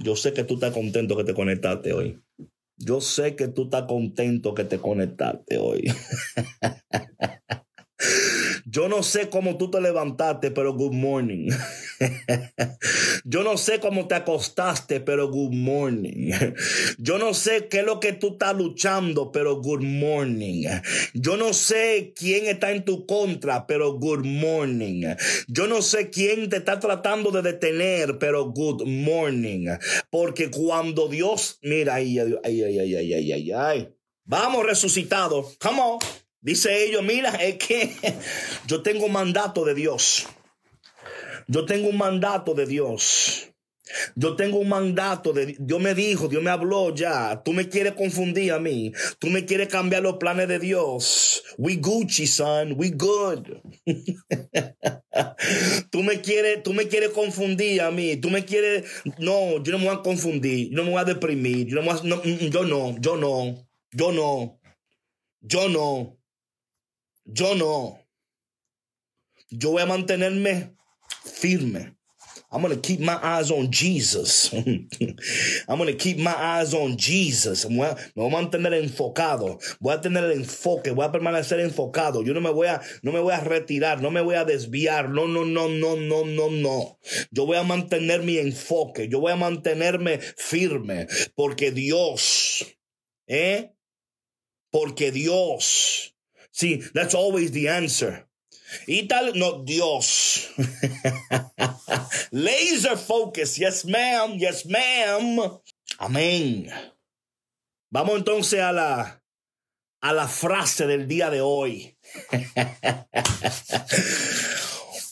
Yo 0.00 0.16
sé 0.16 0.32
que 0.32 0.44
tú 0.44 0.54
estás 0.54 0.72
contento 0.72 1.16
que 1.16 1.24
te 1.24 1.34
conectaste 1.34 1.92
hoy. 1.92 2.20
Yo 2.76 3.00
sé 3.00 3.36
que 3.36 3.48
tú 3.48 3.64
estás 3.64 3.84
contento 3.84 4.54
que 4.54 4.64
te 4.64 4.78
conectaste 4.78 5.58
hoy. 5.58 5.84
Yo 8.64 8.88
no 8.88 9.02
sé 9.02 9.28
cómo 9.28 9.56
tú 9.58 9.70
te 9.70 9.80
levantaste, 9.80 10.50
pero 10.50 10.74
good 10.74 10.92
morning. 10.92 11.48
Yo 13.24 13.42
no 13.42 13.56
sé 13.56 13.80
cómo 13.80 14.06
te 14.08 14.14
acostaste, 14.14 15.00
pero 15.00 15.28
good 15.28 15.52
morning. 15.52 16.32
Yo 16.98 17.18
no 17.18 17.34
sé 17.34 17.68
qué 17.68 17.80
es 17.80 17.84
lo 17.84 18.00
que 18.00 18.12
tú 18.12 18.32
estás 18.32 18.56
luchando, 18.56 19.30
pero 19.32 19.56
good 19.60 19.82
morning. 19.82 20.66
Yo 21.14 21.36
no 21.36 21.52
sé 21.52 22.12
quién 22.16 22.46
está 22.46 22.70
en 22.70 22.84
tu 22.84 23.06
contra, 23.06 23.66
pero 23.66 23.94
good 23.94 24.24
morning. 24.24 25.14
Yo 25.48 25.66
no 25.66 25.82
sé 25.82 26.10
quién 26.10 26.48
te 26.48 26.56
está 26.58 26.80
tratando 26.80 27.30
de 27.30 27.42
detener, 27.42 28.18
pero 28.18 28.46
good 28.46 28.86
morning. 28.86 29.66
Porque 30.10 30.50
cuando 30.50 31.08
Dios, 31.08 31.58
mira, 31.62 31.96
ay, 31.96 32.18
ay, 32.18 32.34
ay, 32.44 32.62
ay, 32.62 32.78
ay, 32.78 33.14
ay, 33.14 33.32
ay, 33.32 33.52
ay. 33.52 33.88
Vamos 34.24 34.64
resucitado. 34.64 35.50
Come 35.60 35.80
on. 35.80 36.21
Dice 36.42 36.84
ellos, 36.84 37.04
mira, 37.04 37.30
es 37.36 37.56
que 37.56 37.94
yo 38.66 38.82
tengo 38.82 39.06
un 39.06 39.12
mandato 39.12 39.64
de 39.64 39.74
Dios. 39.74 40.26
Yo 41.46 41.64
tengo 41.64 41.88
un 41.88 41.96
mandato 41.96 42.54
de 42.54 42.66
Dios. 42.66 43.52
Yo 44.14 44.36
tengo 44.36 44.58
un 44.58 44.68
mandato 44.68 45.32
de 45.32 45.56
Dios 45.58 45.80
me 45.80 45.94
dijo, 45.94 46.28
Dios 46.28 46.42
me 46.42 46.50
habló 46.50 46.94
ya. 46.94 47.42
Tú 47.44 47.52
me 47.52 47.68
quieres 47.68 47.92
confundir 47.92 48.52
a 48.52 48.58
mí. 48.58 48.92
Tú 49.18 49.28
me 49.28 49.44
quieres 49.44 49.68
cambiar 49.68 50.02
los 50.02 50.16
planes 50.16 50.48
de 50.48 50.58
Dios. 50.58 51.42
We 51.58 51.76
Gucci, 51.76 52.26
son. 52.26 52.74
We 52.76 52.90
good. 52.90 53.48
tú 55.90 56.02
me 56.02 56.20
quieres, 56.20 56.62
tú 56.62 56.72
me 56.72 56.88
quieres 56.88 57.10
confundir 57.10 57.82
a 57.82 57.90
mí. 57.90 58.16
Tú 58.16 58.30
me 58.30 58.44
quieres. 58.44 58.84
No, 59.18 59.62
yo 59.62 59.72
no 59.72 59.78
me 59.78 59.86
voy 59.86 59.96
a 59.96 60.02
confundir. 60.02 60.70
Yo 60.70 60.76
no 60.76 60.84
me 60.84 60.90
voy 60.90 61.00
a 61.00 61.04
deprimir. 61.04 61.68
Yo 61.68 61.82
no, 61.82 62.02
yo 62.02 62.64
no, 62.64 62.98
yo 62.98 63.16
no, 63.16 63.68
yo 63.92 64.12
no, 64.12 64.60
yo 65.40 65.68
no. 65.68 66.21
Yo 67.24 67.54
no. 67.54 67.98
Yo 69.50 69.70
voy 69.70 69.82
a 69.82 69.86
mantenerme 69.86 70.76
firme. 71.24 71.96
I'm 72.54 72.60
going 72.60 72.74
to 72.74 72.80
keep 72.80 73.00
my 73.00 73.18
eyes 73.22 73.50
on 73.50 73.70
Jesus. 73.70 74.52
I'm 74.52 75.78
going 75.78 75.86
to 75.86 75.94
keep 75.94 76.18
my 76.18 76.34
eyes 76.36 76.74
on 76.74 76.98
Jesus. 76.98 77.66
Me 77.68 77.78
voy 78.14 78.26
a 78.26 78.30
mantener 78.30 78.74
enfocado. 78.74 79.58
Voy 79.80 79.94
a 79.94 80.00
tener 80.00 80.24
el 80.24 80.32
enfoque. 80.32 80.90
Voy 80.90 81.06
a 81.06 81.10
permanecer 81.10 81.60
enfocado. 81.60 82.22
Yo 82.22 82.34
no 82.34 82.42
me 82.42 82.50
voy 82.50 82.66
a, 82.66 82.82
no 83.02 83.10
me 83.10 83.20
voy 83.20 83.32
a 83.32 83.40
retirar. 83.40 84.02
No 84.02 84.10
me 84.10 84.20
voy 84.20 84.34
a 84.34 84.44
desviar. 84.44 85.08
No, 85.08 85.26
no, 85.26 85.46
no, 85.46 85.70
no, 85.70 85.96
no, 85.96 86.26
no, 86.26 86.50
no. 86.50 86.98
Yo 87.30 87.46
voy 87.46 87.56
a 87.56 87.62
mantener 87.62 88.22
mi 88.22 88.36
enfoque. 88.36 89.08
Yo 89.08 89.20
voy 89.20 89.32
a 89.32 89.36
mantenerme 89.36 90.18
firme. 90.18 91.06
Porque 91.34 91.70
Dios, 91.70 92.66
¿eh? 93.26 93.72
Porque 94.70 95.10
Dios 95.10 96.11
See, 96.52 96.82
that's 96.94 97.14
always 97.14 97.52
the 97.52 97.68
answer. 97.68 98.26
Y 98.86 99.06
tal, 99.08 99.32
no, 99.34 99.64
Dios. 99.64 100.48
Laser 102.30 102.96
focus. 102.96 103.58
Yes, 103.58 103.84
ma'am. 103.84 104.38
Yes, 104.38 104.66
ma'am. 104.66 105.60
Amén. 105.98 106.70
Vamos 107.90 108.16
entonces 108.16 108.60
a 108.60 108.72
la, 108.72 109.22
a 110.00 110.12
la 110.12 110.28
frase 110.28 110.86
del 110.86 111.06
día 111.06 111.30
de 111.30 111.40
hoy. 111.40 111.96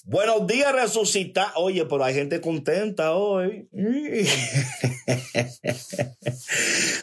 Buenos 0.05 0.47
días, 0.47 0.73
resucita. 0.73 1.53
Oye, 1.57 1.85
pero 1.85 2.05
hay 2.05 2.15
gente 2.15 2.41
contenta 2.41 3.15
hoy. 3.15 3.69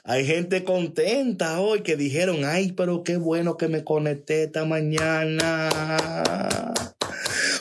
hay 0.03 0.25
gente 0.25 0.63
contenta 0.63 1.59
hoy 1.59 1.81
que 1.81 1.95
dijeron, 1.95 2.43
ay, 2.43 2.71
pero 2.71 3.03
qué 3.03 3.17
bueno 3.17 3.55
que 3.55 3.67
me 3.67 3.83
conecté 3.83 4.43
esta 4.43 4.65
mañana. 4.65 5.69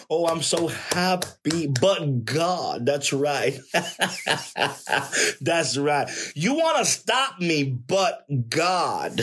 Oh, 0.08 0.26
I'm 0.26 0.42
so 0.42 0.68
happy. 0.68 1.66
But 1.66 2.24
God, 2.24 2.86
that's 2.86 3.12
right. 3.12 3.58
that's 5.40 5.76
right. 5.76 6.08
You 6.34 6.54
want 6.54 6.78
to 6.78 6.84
stop 6.84 7.40
me, 7.40 7.64
but 7.64 8.24
God. 8.48 9.16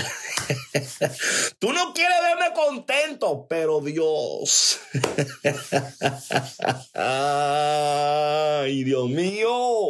Tú 1.60 1.72
no 1.72 1.93
quieres 1.93 2.19
verme 2.19 2.54
contento, 2.54 3.48
pero 3.48 3.80
Dios. 3.80 4.80
Ay, 6.96 8.84
Dios 8.84 9.10
mío. 9.10 9.88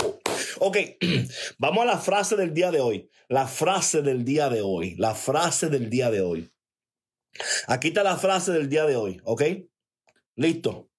Ok, 0.59 0.77
vamos 1.57 1.83
a 1.83 1.85
la 1.85 1.97
frase 1.97 2.35
del 2.35 2.53
día 2.53 2.69
de 2.69 2.81
hoy. 2.81 3.09
La 3.29 3.47
frase 3.47 4.03
del 4.03 4.23
día 4.23 4.49
de 4.49 4.61
hoy. 4.61 4.95
La 4.97 5.15
frase 5.15 5.69
del 5.69 5.89
día 5.89 6.11
de 6.11 6.21
hoy. 6.21 6.51
Aquí 7.67 7.87
está 7.87 8.03
la 8.03 8.17
frase 8.17 8.51
del 8.51 8.69
día 8.69 8.85
de 8.85 8.95
hoy, 8.95 9.19
¿ok? 9.23 9.41
Listo. 10.35 10.89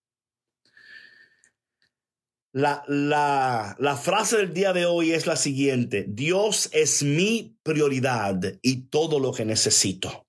La, 2.52 2.84
la, 2.86 3.74
la, 3.80 3.96
frase 3.96 4.36
del 4.36 4.54
día 4.54 4.72
de 4.72 4.86
hoy 4.86 5.10
es 5.10 5.26
la 5.26 5.34
siguiente. 5.34 6.04
Dios 6.06 6.68
es 6.72 7.02
mi 7.02 7.58
prioridad 7.64 8.40
y 8.62 8.82
todo 8.82 9.18
lo 9.18 9.32
que 9.32 9.44
necesito. 9.44 10.28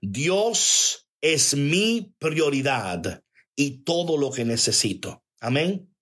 Dios 0.00 1.08
es 1.20 1.56
mi 1.56 2.14
prioridad 2.18 3.24
y 3.56 3.82
todo 3.82 4.16
lo 4.16 4.30
que 4.30 4.44
necesito. 4.44 5.24
Amén. 5.40 5.92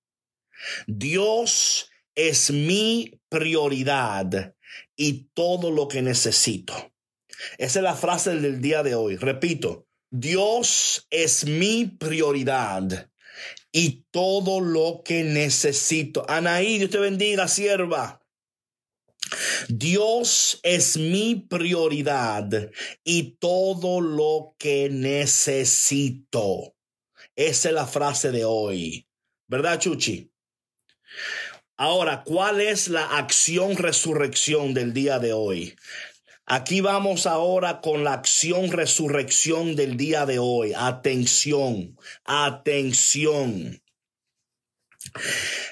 Dios 0.87 1.91
es 2.15 2.51
mi 2.51 3.21
prioridad 3.29 4.55
y 4.95 5.29
todo 5.35 5.71
lo 5.71 5.89
que 5.89 6.03
necesito. 6.03 6.75
Esa 7.59 7.79
es 7.79 7.83
la 7.83 7.95
frase 7.95 8.35
del 8.37 8.61
día 8.61 8.83
de 8.83 8.95
hoy. 8.95 9.17
Repito, 9.17 9.87
Dios 10.11 11.07
es 11.11 11.47
mi 11.47 11.87
prioridad 11.87 13.11
y 13.73 14.05
todo 14.11 14.61
lo 14.61 15.03
que 15.05 15.25
necesito. 15.25 16.25
Anaí, 16.29 16.79
Dios 16.79 16.91
te 16.91 16.99
bendiga, 16.99 17.49
sierva. 17.49 18.23
Dios 19.69 20.61
es 20.63 20.97
mi 20.97 21.35
prioridad 21.35 22.71
y 23.05 23.37
todo 23.39 24.01
lo 24.01 24.55
que 24.59 24.89
necesito. 24.89 26.75
Esa 27.35 27.69
es 27.69 27.75
la 27.75 27.87
frase 27.87 28.31
de 28.31 28.45
hoy. 28.45 29.09
¿Verdad, 29.49 29.79
Chuchi? 29.79 30.31
Ahora, 31.77 32.23
¿cuál 32.25 32.61
es 32.61 32.89
la 32.89 33.19
acción 33.19 33.77
resurrección 33.77 34.73
del 34.73 34.95
día 34.95 35.19
de 35.19 35.33
hoy? 35.35 35.77
Aquí 36.49 36.81
vamos 36.81 37.27
ahora 37.27 37.81
con 37.81 38.05
la 38.05 38.13
acción 38.13 38.71
resurrección 38.71 39.75
del 39.75 39.97
día 39.97 40.27
de 40.27 40.39
hoy. 40.39 40.75
Atención, 40.77 41.99
atención. 42.25 43.83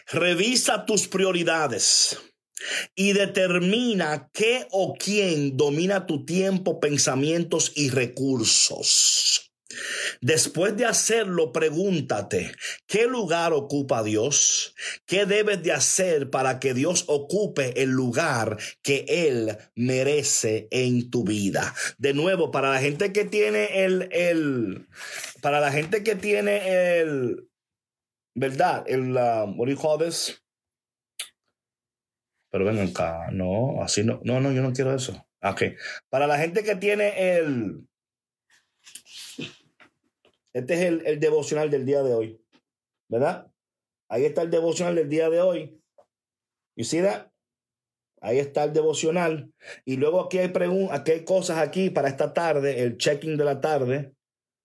Revisa 0.08 0.84
tus 0.84 1.06
prioridades 1.06 2.18
y 2.96 3.12
determina 3.12 4.30
qué 4.32 4.66
o 4.72 4.94
quién 4.94 5.56
domina 5.56 6.06
tu 6.06 6.24
tiempo, 6.24 6.80
pensamientos 6.80 7.70
y 7.76 7.90
recursos. 7.90 9.43
Después 10.20 10.76
de 10.76 10.86
hacerlo, 10.86 11.52
pregúntate, 11.52 12.54
¿qué 12.86 13.06
lugar 13.06 13.52
ocupa 13.52 14.02
Dios? 14.02 14.74
¿Qué 15.06 15.26
debes 15.26 15.62
de 15.62 15.72
hacer 15.72 16.30
para 16.30 16.60
que 16.60 16.74
Dios 16.74 17.04
ocupe 17.08 17.82
el 17.82 17.90
lugar 17.90 18.58
que 18.82 19.04
Él 19.08 19.56
merece 19.74 20.68
en 20.70 21.10
tu 21.10 21.24
vida? 21.24 21.74
De 21.98 22.14
nuevo, 22.14 22.50
para 22.50 22.70
la 22.70 22.80
gente 22.80 23.12
que 23.12 23.24
tiene 23.24 23.84
el, 23.84 24.08
el 24.12 24.86
para 25.40 25.60
la 25.60 25.70
gente 25.72 26.02
que 26.02 26.14
tiene 26.14 26.98
el, 26.98 27.48
¿verdad? 28.34 28.84
El, 28.86 29.12
uh, 29.16 29.44
what 29.56 29.66
do 29.66 29.72
you 29.72 29.76
call 29.76 29.98
this? 29.98 30.40
Pero 32.50 32.64
ven 32.64 32.78
acá, 32.78 33.30
no, 33.32 33.82
así 33.82 34.04
no, 34.04 34.20
no, 34.22 34.40
no, 34.40 34.52
yo 34.52 34.62
no 34.62 34.72
quiero 34.72 34.94
eso. 34.94 35.26
Ok, 35.42 35.62
para 36.08 36.26
la 36.26 36.38
gente 36.38 36.62
que 36.62 36.76
tiene 36.76 37.36
el, 37.36 37.86
este 40.54 40.74
es 40.74 40.80
el, 41.04 41.20
devocional 41.20 41.70
del 41.70 41.84
día 41.84 42.02
de 42.02 42.14
hoy. 42.14 42.40
¿Verdad? 43.10 43.50
Ahí 44.08 44.24
está 44.24 44.42
el 44.42 44.50
devocional 44.50 44.94
del 44.94 45.08
día 45.08 45.28
de 45.28 45.40
hoy. 45.40 45.82
You 46.76 46.84
see 46.84 47.02
that? 47.02 47.30
Ahí 48.20 48.38
está 48.38 48.64
el 48.64 48.72
devocional. 48.72 49.52
Y 49.84 49.96
luego 49.96 50.20
aquí 50.20 50.38
hay 50.38 50.52
aquí 50.90 51.12
hay 51.12 51.24
cosas 51.24 51.58
aquí 51.58 51.90
para 51.90 52.08
esta 52.08 52.32
tarde, 52.32 52.82
el 52.82 52.96
checking 52.96 53.36
de 53.36 53.44
la 53.44 53.60
tarde, 53.60 54.14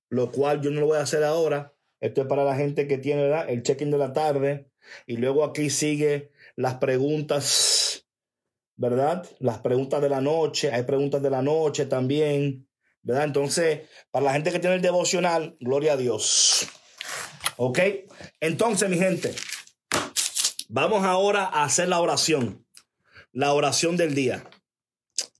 lo 0.10 0.32
cual 0.32 0.62
yo 0.62 0.72
no 0.72 0.80
lo 0.80 0.88
voy 0.88 0.98
a 0.98 1.02
hacer 1.02 1.24
ahora. 1.24 1.74
Esto 2.00 2.22
es 2.22 2.28
para 2.28 2.46
la 2.46 2.56
gente 2.56 2.88
que 2.88 2.98
tiene 2.98 3.24
¿verdad? 3.24 3.50
el 3.50 3.64
checking 3.64 3.92
de 3.92 3.98
la 3.98 4.14
tarde. 4.14 4.70
Y 5.06 5.18
luego 5.18 5.44
aquí 5.44 5.70
sigue 5.70 6.32
las 6.56 6.76
preguntas, 6.76 8.08
¿verdad? 8.78 9.28
Las 9.40 9.60
preguntas 9.60 10.02
de 10.02 10.10
la 10.10 10.22
noche. 10.22 10.72
Hay 10.72 10.84
preguntas 10.84 11.22
de 11.22 11.30
la 11.30 11.42
noche 11.42 11.86
también. 11.86 12.69
¿Verdad? 13.02 13.26
Entonces, 13.26 13.82
para 14.12 14.26
la 14.26 14.34
gente 14.34 14.52
que 14.52 14.60
tiene 14.60 14.76
el 14.76 14.82
devocional, 14.82 15.58
gloria 15.60 15.94
a 15.94 15.98
Dios. 15.98 16.68
¿Ok? 17.58 17.80
Entonces, 18.40 18.90
mi 18.90 18.98
gente, 18.98 19.36
vamos 20.68 21.04
ahora 21.04 21.46
a 21.46 21.64
hacer 21.64 21.90
la 21.90 22.00
oración. 22.00 22.66
La 23.32 23.54
oración 23.54 23.98
del 23.98 24.16
día. 24.16 24.44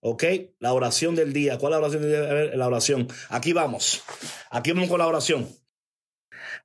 ¿Ok? 0.02 0.24
La 0.60 0.74
oración 0.74 1.16
del 1.16 1.34
día. 1.34 1.58
¿Cuál 1.58 1.74
es 1.74 1.80
la 1.80 1.80
oración 1.80 2.02
del 2.04 2.12
día? 2.12 2.56
La 2.56 2.68
oración. 2.68 3.08
Aquí 3.30 3.54
vamos. 3.54 4.04
Aquí 4.50 4.72
vamos 4.72 4.90
con 4.90 5.00
la 5.00 5.08
oración. 5.08 5.50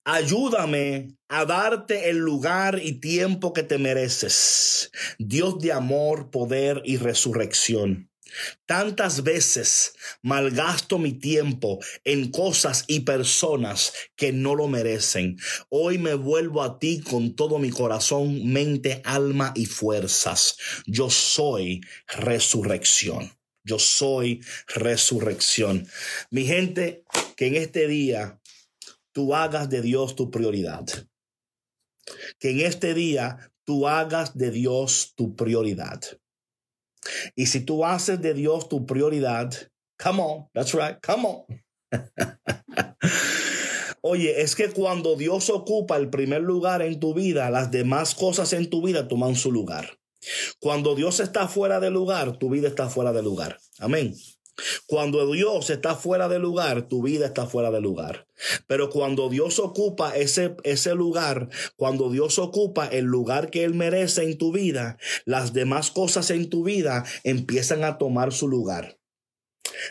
Ayúdame 0.05 1.17
a 1.29 1.47
darte 1.47 2.11
el 2.11 2.19
lugar 2.19 2.79
y 2.83 3.01
tiempo 3.01 3.53
que 3.53 3.63
te 3.63 3.79
mereces. 3.79 4.91
Dios 5.19 5.59
de 5.61 5.73
amor, 5.73 6.31
poder 6.31 6.83
y 6.85 6.99
resurrección. 6.99 8.11
Tantas 8.66 9.23
veces 9.23 9.94
malgasto 10.23 10.99
mi 10.99 11.12
tiempo 11.12 11.79
en 12.05 12.31
cosas 12.31 12.85
y 12.88 13.01
personas 13.01 13.92
que 14.16 14.33
no 14.33 14.55
lo 14.55 14.68
merecen. 14.68 15.37
Hoy 15.68 15.99
me 15.99 16.14
vuelvo 16.14 16.62
a 16.62 16.79
ti 16.79 17.01
con 17.01 17.37
todo 17.37 17.59
mi 17.59 17.70
corazón, 17.70 18.53
mente, 18.53 19.03
alma 19.05 19.53
y 19.55 19.66
fuerzas. 19.66 20.57
Yo 20.87 21.11
soy 21.11 21.81
resurrección. 22.09 23.33
Yo 23.64 23.79
soy 23.79 24.42
resurrección. 24.68 25.88
Mi 26.31 26.44
gente, 26.44 27.05
que 27.37 27.47
en 27.47 27.57
este 27.57 27.88
día 27.88 28.40
tú 29.12 29.35
hagas 29.35 29.70
de 29.70 29.81
Dios 29.81 30.16
tu 30.16 30.31
prioridad. 30.31 30.85
Que 32.38 32.51
en 32.51 32.61
este 32.61 32.92
día 32.92 33.53
tú 33.64 33.88
hagas 33.88 34.37
de 34.37 34.51
Dios 34.51 35.14
tu 35.16 35.35
prioridad. 35.35 36.01
Y 37.35 37.47
si 37.47 37.61
tú 37.61 37.85
haces 37.85 38.21
de 38.21 38.35
Dios 38.35 38.69
tu 38.69 38.87
prioridad, 38.87 39.53
come 40.03 40.23
on, 40.23 40.49
that's 40.53 40.75
right, 40.75 40.97
come 41.05 41.27
on. 41.27 41.45
Oye, 44.03 44.43
es 44.43 44.55
que 44.55 44.71
cuando 44.71 45.17
Dios 45.17 45.49
ocupa 45.49 45.97
el 45.97 46.11
primer 46.11 46.43
lugar 46.43 46.83
en 46.83 47.01
tu 47.01 47.14
vida, 47.14 47.51
las 47.51 47.71
demás 47.71 48.14
cosas 48.14 48.53
en 48.53 48.69
tu 48.69 48.83
vida 48.83 49.09
toman 49.09 49.35
su 49.35 49.51
lugar. 49.51 49.99
Cuando 50.59 50.95
Dios 50.95 51.21
está 51.21 51.49
fuera 51.49 51.81
de 51.81 51.90
lugar, 51.90 52.38
tu 52.38 52.51
vida 52.51 52.69
está 52.69 52.88
fuera 52.88 53.12
de 53.12 53.23
lugar. 53.23 53.59
Amén. 53.79 54.14
Cuando 54.87 55.33
Dios 55.33 55.71
está 55.71 55.97
fuera 55.97 56.29
de 56.29 56.38
lugar, 56.38 56.88
tu 56.88 57.03
vida 57.03 57.27
está 57.27 57.47
fuera 57.47 57.71
de 57.71 57.81
lugar. 57.81 58.27
Pero 58.67 58.90
cuando 58.90 59.29
Dios 59.29 59.59
ocupa 59.59 60.17
ese, 60.17 60.57
ese 60.62 60.95
lugar, 60.95 61.49
cuando 61.77 62.11
Dios 62.11 62.38
ocupa 62.38 62.87
el 62.87 63.05
lugar 63.05 63.51
que 63.51 63.64
Él 63.64 63.75
merece 63.75 64.23
en 64.23 64.38
tu 64.38 64.53
vida, 64.53 64.99
las 65.25 65.53
demás 65.53 65.90
cosas 65.90 66.31
en 66.31 66.51
tu 66.51 66.64
vida 66.64 67.05
empiezan 67.25 67.85
a 67.85 67.99
tomar 67.99 68.33
su 68.33 68.49
lugar. 68.49 68.99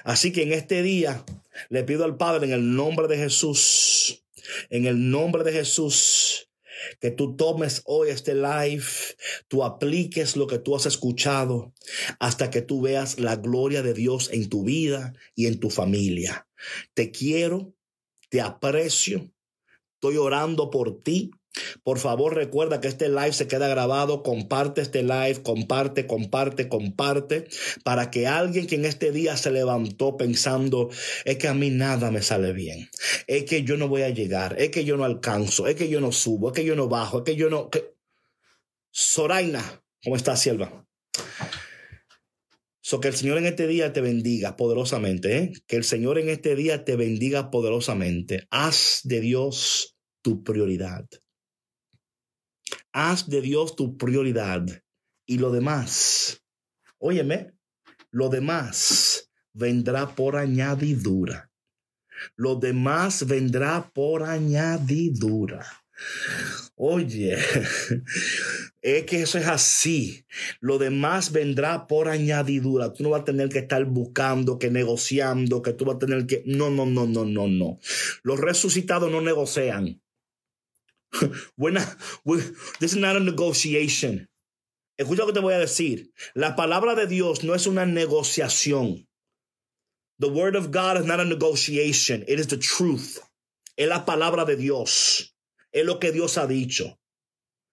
Así 0.04 0.32
que 0.32 0.44
en 0.44 0.54
este 0.54 0.82
día 0.82 1.26
le 1.70 1.84
pido 1.84 2.06
al 2.06 2.18
Padre 2.18 2.48
en 2.48 2.54
el 2.54 2.76
nombre 2.76 3.08
de 3.08 3.18
Jesús, 3.18 4.24
en 4.70 4.86
el 4.86 5.10
nombre 5.10 5.44
de 5.44 5.52
Jesús, 5.52 6.50
que 7.00 7.12
tú 7.12 7.36
tomes 7.36 7.82
hoy 7.86 8.10
este 8.10 8.36
live, 8.36 8.86
tú 9.48 9.64
apliques 9.64 10.36
lo 10.36 10.48
que 10.48 10.60
tú 10.60 10.76
has 10.76 10.86
escuchado 10.86 11.74
hasta 12.20 12.50
que 12.50 12.62
tú 12.62 12.82
veas 12.82 13.20
la 13.20 13.36
gloria 13.36 13.82
de 13.82 13.94
Dios 13.94 14.30
en 14.32 14.50
tu 14.50 14.64
vida 14.64 15.14
y 15.36 15.48
en 15.48 15.60
tu 15.60 15.70
familia. 15.70 16.48
Te 16.94 17.12
quiero, 17.12 17.74
te 18.30 18.42
aprecio, 18.42 19.32
estoy 19.96 20.18
orando 20.18 20.70
por 20.70 21.02
ti. 21.02 21.32
Por 21.84 22.00
favor, 22.00 22.36
recuerda 22.36 22.82
que 22.82 22.88
este 22.88 23.10
live 23.10 23.34
se 23.34 23.48
queda 23.48 23.68
grabado. 23.68 24.24
Comparte 24.24 24.82
este 24.82 25.04
live, 25.04 25.42
comparte, 25.44 26.08
comparte, 26.08 26.68
comparte, 26.68 27.48
para 27.84 28.10
que 28.10 28.28
alguien 28.28 28.68
que 28.68 28.76
en 28.76 28.86
este 28.86 29.12
día 29.12 29.38
se 29.38 29.52
levantó 29.52 30.18
pensando, 30.18 30.90
es 31.26 31.38
que 31.38 31.48
a 31.48 31.54
mí 31.54 31.70
nada 31.70 32.12
me 32.12 32.22
sale 32.22 32.54
bien, 32.54 32.90
es 33.28 33.46
que 33.46 33.64
yo 33.64 33.78
no 33.78 33.88
voy 33.88 34.02
a 34.02 34.10
llegar, 34.10 34.56
es 34.60 34.70
que 34.70 34.86
yo 34.86 34.98
no 34.98 35.04
alcanzo, 35.04 35.68
es 35.68 35.76
que 35.76 35.90
yo 35.90 36.02
no 36.02 36.12
subo, 36.12 36.50
es 36.50 36.54
que 36.54 36.66
yo 36.66 36.76
no 36.76 36.88
bajo, 36.88 37.20
es 37.20 37.24
que 37.24 37.36
yo 37.36 37.50
no... 37.50 37.70
Que... 37.70 37.94
Soraina, 38.92 39.84
¿cómo 40.04 40.16
estás, 40.16 40.40
sierva? 40.40 40.86
So 42.82 43.00
que 43.00 43.08
el 43.08 43.16
Señor 43.16 43.38
en 43.38 43.46
este 43.46 43.66
día 43.66 43.94
te 43.94 44.02
bendiga 44.02 44.58
poderosamente, 44.58 45.38
¿eh? 45.38 45.54
que 45.68 45.78
el 45.78 45.84
Señor 45.84 46.20
en 46.20 46.30
este 46.30 46.56
día 46.56 46.84
te 46.84 46.96
bendiga 46.96 47.50
poderosamente. 47.50 48.46
Haz 48.52 49.00
de 49.04 49.22
Dios 49.22 49.96
tu 50.22 50.44
prioridad. 50.44 51.06
Haz 52.94 53.28
de 53.28 53.42
Dios 53.42 53.76
tu 53.76 53.98
prioridad 53.98 54.66
y 55.26 55.40
lo 55.40 55.52
demás, 55.52 56.44
óyeme, 57.00 57.54
lo 58.12 58.30
demás 58.30 59.32
vendrá 59.52 60.14
por 60.16 60.36
añadidura. 60.36 61.52
Lo 62.36 62.56
demás 62.56 63.26
vendrá 63.26 63.90
por 63.94 64.22
añadidura. 64.22 65.66
Oye, 66.76 67.36
es 68.82 69.04
que 69.06 69.22
eso 69.22 69.40
es 69.40 69.48
así. 69.48 70.26
Lo 70.60 70.78
demás 70.78 71.32
vendrá 71.32 71.88
por 71.88 72.10
añadidura. 72.10 72.94
Tú 72.94 73.02
no 73.02 73.10
vas 73.10 73.22
a 73.22 73.26
tener 73.26 73.50
que 73.50 73.60
estar 73.60 73.84
buscando, 73.86 74.60
que 74.60 74.70
negociando, 74.70 75.64
que 75.64 75.74
tú 75.74 75.86
vas 75.86 75.96
a 75.96 76.00
tener 76.00 76.28
que... 76.28 76.44
No, 76.46 76.70
no, 76.70 76.86
no, 76.86 77.08
no, 77.08 77.26
no, 77.26 77.48
no. 77.48 77.80
Los 78.22 78.40
resucitados 78.40 79.12
no 79.12 79.22
negocian. 79.22 80.03
We're 81.58 81.72
not, 81.72 81.88
this 82.80 82.94
is 82.94 82.96
not 82.96 83.16
a 83.16 83.20
negotiation. 83.20 84.28
Escucha 85.00 85.20
lo 85.20 85.28
que 85.28 85.34
te 85.34 85.40
voy 85.40 85.54
a 85.54 85.60
decir. 85.60 86.12
La 86.36 86.56
palabra 86.56 86.96
de 86.96 87.08
Dios 87.08 87.44
no 87.44 87.54
es 87.54 87.66
una 87.68 87.86
negociación. 87.86 89.08
The 90.20 90.30
word 90.30 90.56
of 90.56 90.72
God 90.72 90.98
is 90.98 91.06
not 91.06 91.20
a 91.20 91.26
negotiation. 91.26 92.24
It 92.28 92.40
is 92.40 92.48
the 92.48 92.58
truth. 92.58 93.20
Es 93.76 93.90
la 93.90 94.06
palabra 94.06 94.46
de 94.46 94.56
Dios. 94.56 95.34
Es 95.72 95.86
lo 95.86 96.00
que 96.00 96.12
Dios 96.12 96.38
ha 96.38 96.48
dicho. 96.48 96.98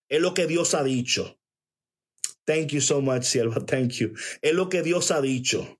Es 0.09 0.21
lo 0.21 0.33
que 0.33 0.47
Dios 0.47 0.75
ha 0.75 0.83
dicho. 0.83 1.37
Thank 2.47 2.73
you 2.73 2.81
so 2.81 3.01
much, 3.01 3.23
sierva. 3.23 3.67
Thank 3.67 4.01
you. 4.01 4.17
Es 4.43 4.55
lo 4.55 4.69
que 4.69 4.83
Dios 4.83 5.11
ha 5.11 5.21
dicho. 5.21 5.79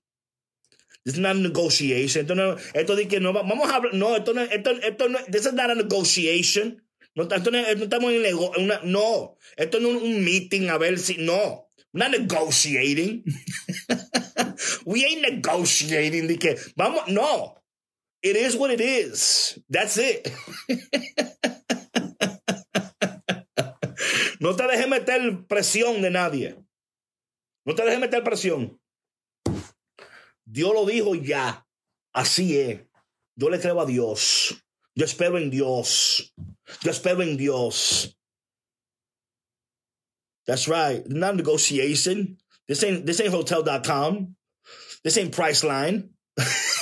This 1.03 1.15
is 1.15 1.19
not 1.19 1.35
a 1.35 1.39
negotiation. 1.39 2.21
Esto 2.21 2.35
no, 2.35 2.55
esto 2.75 2.95
de 2.95 3.07
que 3.07 3.19
no 3.19 3.33
vamos 3.33 3.69
a 3.69 3.75
hablar. 3.75 3.93
No, 3.93 4.15
esto 4.15 4.33
no, 4.33 4.41
esto, 4.43 4.69
esto 4.69 5.07
no, 5.09 5.19
this 5.27 5.47
is 5.47 5.53
not 5.53 5.71
a 5.71 5.75
negotiation. 5.75 6.81
No, 7.15 7.23
estamos 7.23 8.13
en 8.13 8.35
una, 8.57 8.79
no. 8.83 9.37
Esto 9.57 9.79
no 9.79 9.89
es 9.89 10.01
un 10.01 10.23
meeting 10.23 10.69
a 10.69 10.77
ver 10.77 10.97
si, 10.97 11.17
no. 11.17 11.71
We're 11.93 12.07
not 12.07 12.11
negotiating. 12.11 13.25
We 14.85 15.03
ain't 15.03 15.21
negotiating 15.21 16.27
de 16.27 16.57
vamos, 16.77 17.07
no. 17.09 17.57
It 18.23 18.37
is 18.37 18.55
what 18.55 18.71
it 18.71 18.79
is. 18.79 19.59
That's 19.69 19.97
it. 19.97 20.31
no 24.39 24.55
te 24.55 24.67
dejes 24.67 24.87
meter 24.87 25.45
presión 25.47 26.01
de 26.01 26.11
nadie. 26.11 26.55
No 27.65 27.75
te 27.75 27.83
dejes 27.83 27.99
meter 27.99 28.23
presión. 28.23 28.79
Dios 30.45 30.73
lo 30.73 30.85
dijo 30.85 31.15
ya. 31.15 31.67
Así 32.13 32.57
es. 32.57 32.81
Yo 33.35 33.49
le 33.49 33.59
creo 33.59 33.81
a 33.81 33.85
Dios. 33.85 34.63
Yo 34.95 35.03
espero 35.05 35.37
en 35.37 35.49
Dios. 35.49 36.33
Yo 36.81 36.91
espero 36.91 37.21
en 37.21 37.37
Dios. 37.37 38.15
That's 40.47 40.67
right. 40.67 41.07
Not 41.07 41.35
negotiation. 41.35 42.37
This 42.67 42.83
ain't 42.83 43.05
this 43.05 43.19
ain't 43.19 43.33
hotel.com. 43.33 44.35
This 45.03 45.17
ain't 45.17 45.35
Priceline. 45.35 46.09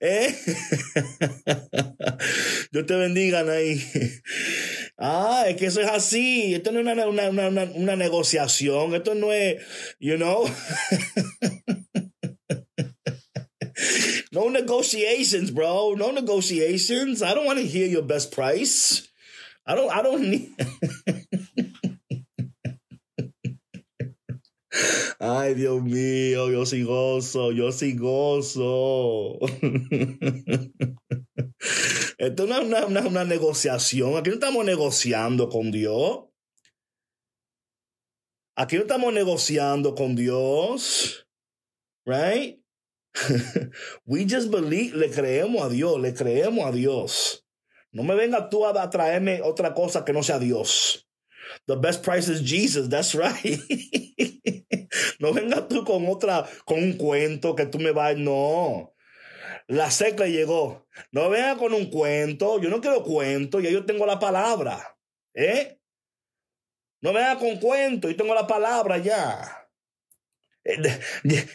¿Eh? 0.00 0.32
Dios 2.72 2.86
te 2.86 2.96
bendiga, 2.96 3.40
ahí. 3.40 3.82
Ah, 4.96 5.44
es 5.48 5.56
que 5.56 5.66
eso 5.66 5.80
es 5.80 5.88
así. 5.88 6.54
Esto 6.54 6.70
no 6.72 6.80
es 6.80 6.86
una, 6.86 7.06
una, 7.06 7.48
una, 7.48 7.64
una 7.64 7.96
negociación. 7.96 8.94
Esto 8.94 9.14
no 9.14 9.32
es, 9.32 9.62
you 9.98 10.16
know. 10.16 10.48
no 14.38 14.48
negotiations, 14.48 15.50
bro. 15.50 15.94
No 15.94 16.12
negotiations. 16.12 17.22
I 17.22 17.34
don't 17.34 17.44
want 17.46 17.58
to 17.58 17.66
hear 17.66 17.88
your 17.88 18.02
best 18.02 18.30
price. 18.30 19.08
I 19.66 19.74
don't, 19.74 19.90
I 19.90 20.02
don't 20.02 20.22
need. 20.30 20.54
Ay, 25.20 25.54
Dios 25.54 25.82
mío, 25.82 26.48
yo 26.52 26.64
sí 26.64 26.84
gozo, 26.84 27.50
yo 27.50 27.72
sí 27.72 27.96
gozo. 27.98 29.40
Esto 32.18 32.46
no 32.46 32.58
es 32.58 32.64
una, 32.64 32.86
una, 32.86 33.00
una, 33.00 33.24
negociación. 33.24 34.16
Aquí 34.16 34.30
no 34.30 34.34
estamos 34.34 34.64
negociando 34.64 35.48
con 35.48 35.72
Dios. 35.72 36.26
Aquí 38.54 38.76
no 38.76 38.82
estamos 38.82 39.12
negociando 39.12 39.96
con 39.96 40.14
Dios. 40.14 41.26
Right? 42.06 42.57
We 44.06 44.24
just 44.24 44.50
believe, 44.50 44.94
le 44.94 45.10
creemos 45.10 45.62
a 45.62 45.68
Dios, 45.68 46.00
le 46.00 46.14
creemos 46.14 46.66
a 46.66 46.72
Dios. 46.72 47.44
No 47.92 48.02
me 48.02 48.14
venga 48.14 48.48
tú 48.48 48.66
a 48.66 48.90
traerme 48.90 49.40
otra 49.42 49.74
cosa 49.74 50.04
que 50.04 50.12
no 50.12 50.22
sea 50.22 50.38
Dios. 50.38 51.08
The 51.66 51.76
best 51.76 52.04
price 52.04 52.28
is 52.28 52.42
Jesus, 52.42 52.88
that's 52.88 53.14
right. 53.14 53.58
no 55.20 55.32
venga 55.32 55.66
tú 55.66 55.84
con 55.84 56.06
otra, 56.06 56.46
con 56.64 56.82
un 56.82 56.92
cuento 56.94 57.54
que 57.54 57.66
tú 57.66 57.78
me 57.78 57.92
vas, 57.92 58.16
no. 58.16 58.94
La 59.66 59.90
secla 59.90 60.26
llegó. 60.26 60.86
No 61.12 61.30
venga 61.30 61.56
con 61.56 61.72
un 61.72 61.90
cuento, 61.90 62.60
yo 62.60 62.70
no 62.70 62.80
quiero 62.80 63.02
cuento, 63.02 63.60
ya 63.60 63.70
yo 63.70 63.84
tengo 63.84 64.06
la 64.06 64.18
palabra. 64.18 64.96
¿Eh? 65.34 65.78
No 67.00 67.12
venga 67.12 67.38
con 67.38 67.58
cuento, 67.58 68.08
yo 68.08 68.16
tengo 68.16 68.34
la 68.34 68.46
palabra 68.46 68.98
ya. 68.98 69.57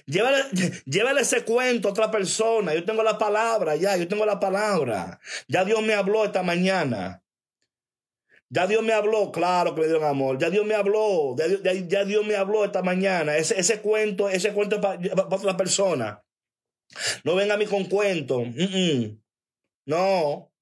Llévale, 0.05 1.21
ese 1.21 1.43
cuento 1.43 1.87
a 1.87 1.91
otra 1.91 2.09
persona. 2.09 2.73
Yo 2.73 2.83
tengo 2.83 3.03
la 3.03 3.17
palabra, 3.17 3.75
ya, 3.75 3.95
yo 3.97 4.07
tengo 4.07 4.25
la 4.25 4.39
palabra. 4.39 5.19
Ya 5.47 5.63
Dios 5.63 5.81
me 5.81 5.93
habló 5.93 6.25
esta 6.25 6.43
mañana. 6.43 7.23
Ya 8.49 8.67
Dios 8.67 8.83
me 8.83 8.93
habló, 8.93 9.31
claro 9.31 9.73
que 9.73 9.81
le 9.81 9.87
dio 9.87 10.05
amor. 10.05 10.37
Ya 10.37 10.49
Dios 10.49 10.65
me 10.65 10.75
habló, 10.75 11.35
ya, 11.35 11.73
ya, 11.73 12.05
Dios 12.05 12.25
me 12.25 12.35
habló 12.35 12.63
esta 12.65 12.83
mañana. 12.83 13.35
Ese, 13.35 13.59
ese 13.59 13.81
cuento, 13.81 14.29
ese 14.29 14.53
cuento 14.53 14.75
es 14.75 14.81
para, 14.81 15.25
otra 15.35 15.57
persona. 15.57 16.23
No 17.23 17.33
venga 17.35 17.55
a 17.55 17.57
mí 17.57 17.65
con 17.65 17.85
cuento. 17.85 18.43
No, 19.85 20.52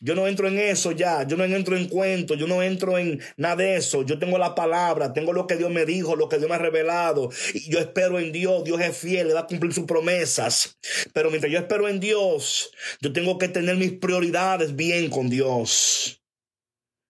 yo 0.00 0.14
no 0.14 0.26
entro 0.26 0.48
en 0.48 0.58
eso 0.58 0.92
ya, 0.92 1.26
yo 1.26 1.36
no 1.36 1.44
entro 1.44 1.76
en 1.76 1.88
cuentos, 1.88 2.38
yo 2.38 2.46
no 2.46 2.62
entro 2.62 2.98
en 2.98 3.20
nada 3.36 3.56
de 3.56 3.76
eso. 3.76 4.02
Yo 4.02 4.18
tengo 4.18 4.38
la 4.38 4.54
palabra, 4.54 5.12
tengo 5.12 5.32
lo 5.34 5.46
que 5.46 5.56
Dios 5.56 5.70
me 5.70 5.84
dijo, 5.84 6.16
lo 6.16 6.28
que 6.28 6.38
Dios 6.38 6.48
me 6.48 6.56
ha 6.56 6.58
revelado. 6.58 7.30
Y 7.52 7.70
yo 7.70 7.78
espero 7.78 8.18
en 8.18 8.32
Dios, 8.32 8.64
Dios 8.64 8.80
es 8.80 8.96
fiel, 8.96 9.28
le 9.28 9.34
va 9.34 9.40
a 9.40 9.46
cumplir 9.46 9.74
sus 9.74 9.84
promesas. 9.84 10.78
Pero 11.12 11.28
mientras 11.28 11.52
yo 11.52 11.58
espero 11.58 11.86
en 11.88 12.00
Dios, 12.00 12.72
yo 13.00 13.12
tengo 13.12 13.36
que 13.38 13.48
tener 13.48 13.76
mis 13.76 13.92
prioridades 13.92 14.74
bien 14.74 15.10
con 15.10 15.28
Dios. 15.28 16.22